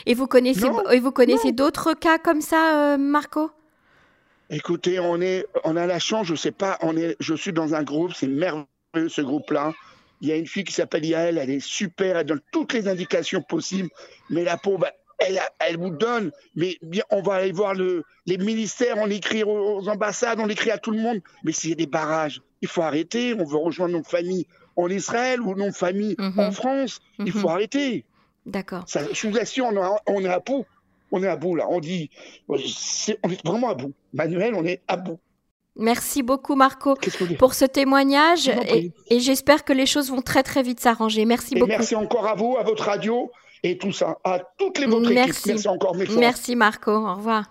Et 0.06 0.14
vous 0.14 0.26
connaissez, 0.26 0.66
et 0.92 1.00
vous 1.00 1.12
connaissez 1.12 1.52
d'autres 1.52 1.94
cas 1.94 2.18
comme 2.18 2.40
ça, 2.40 2.94
euh, 2.94 2.96
Marco? 2.98 3.50
Écoutez, 4.50 4.98
on, 5.00 5.20
est, 5.20 5.46
on 5.64 5.76
a 5.76 5.86
la 5.86 5.98
chance, 5.98 6.26
je 6.26 6.34
sais 6.34 6.52
pas, 6.52 6.78
on 6.82 6.96
est, 6.96 7.16
je 7.18 7.34
suis 7.34 7.52
dans 7.52 7.74
un 7.74 7.82
groupe, 7.82 8.12
c'est 8.14 8.28
merveilleux 8.28 9.08
ce 9.08 9.20
groupe-là. 9.20 9.72
Il 10.20 10.29
y 10.29 10.33
a 10.33 10.37
une 10.37 10.46
fille 10.46 10.64
qui 10.64 10.72
s'appelle 10.72 11.05
Yael, 11.05 11.38
elle 11.38 11.50
est 11.50 11.64
super, 11.64 12.16
elle 12.16 12.26
donne 12.26 12.40
toutes 12.52 12.72
les 12.72 12.88
indications 12.88 13.42
possibles, 13.42 13.90
mais 14.31 14.44
la 14.44 14.57
pauvre, 14.57 14.87
elle, 15.18 15.40
elle 15.59 15.76
vous 15.79 15.90
donne, 15.90 16.31
mais 16.55 16.79
bien, 16.83 17.02
on 17.11 17.22
va 17.22 17.35
aller 17.35 17.52
voir 17.52 17.74
le, 17.74 18.02
les 18.26 18.38
ministères, 18.38 18.96
on 18.98 19.11
écrit 19.11 19.44
aux 19.44 19.88
ambassades, 19.88 20.40
on 20.40 20.48
écrit 20.48 20.70
à 20.70 20.79
tout 20.79 20.90
le 20.90 21.00
monde, 21.00 21.20
mais 21.44 21.52
s'il 21.52 21.70
y 21.70 21.72
a 21.72 21.76
des 21.76 21.87
barrages, 21.87 22.40
il 22.62 22.68
faut 22.68 22.83
arrêter, 22.83 23.35
on 23.35 23.44
veut 23.44 23.59
rejoindre 23.59 23.96
nos 23.96 24.05
familles 24.05 24.46
en 24.76 24.88
Israël 24.88 25.40
ou 25.40 25.55
nos 25.55 25.72
familles 25.72 26.16
mhm. 26.18 26.38
en 26.38 26.52
France, 26.52 27.00
il 27.18 27.33
faut 27.33 27.48
mhm. 27.48 27.55
arrêter. 27.55 28.05
D'accord. 28.44 28.85
Je 28.87 29.29
vous 29.29 29.38
assure, 29.38 29.66
on, 30.07 30.20
est 30.20 30.29
à 30.29 30.38
bout. 30.38 30.64
On 31.11 31.22
est 31.22 31.29
à 31.29 31.37
bout 31.37 31.57
là. 31.57 31.66
On 31.68 31.81
dit, 31.81 32.11
on 32.48 32.57
est 32.57 33.44
vraiment 33.44 33.70
à 33.70 33.74
bout. 33.74 33.92
Manuel, 34.12 34.55
on 34.55 34.64
est 34.64 34.83
à 34.87 34.96
bout. 34.96 35.18
Merci 35.78 36.22
beaucoup 36.22 36.54
Marco 36.54 36.96
pour 37.38 37.54
ce 37.54 37.64
témoignage 37.64 38.48
et, 38.48 39.20
j'espère 39.20 39.64
que 39.64 39.72
les 39.72 39.86
choses 39.86 40.10
vont 40.10 40.22
très 40.22 40.42
très 40.42 40.62
vite 40.62 40.80
s'arranger. 40.80 41.24
Merci 41.24 41.54
beaucoup. 41.54 41.68
Merci 41.68 41.94
encore 41.94 42.26
à 42.26 42.34
vous, 42.34 42.56
à 42.58 42.62
votre 42.62 42.84
radio 42.84 43.30
et 43.62 43.78
tout 43.78 43.92
ça, 43.92 44.18
à 44.24 44.40
toutes 44.58 44.78
les 44.78 44.86
autres 44.86 45.10
merci. 45.12 45.48
Merci 45.48 45.68
encore. 45.68 45.96
Merci 46.16 46.56
Marco, 46.56 46.92
au 46.92 47.14
revoir. 47.14 47.44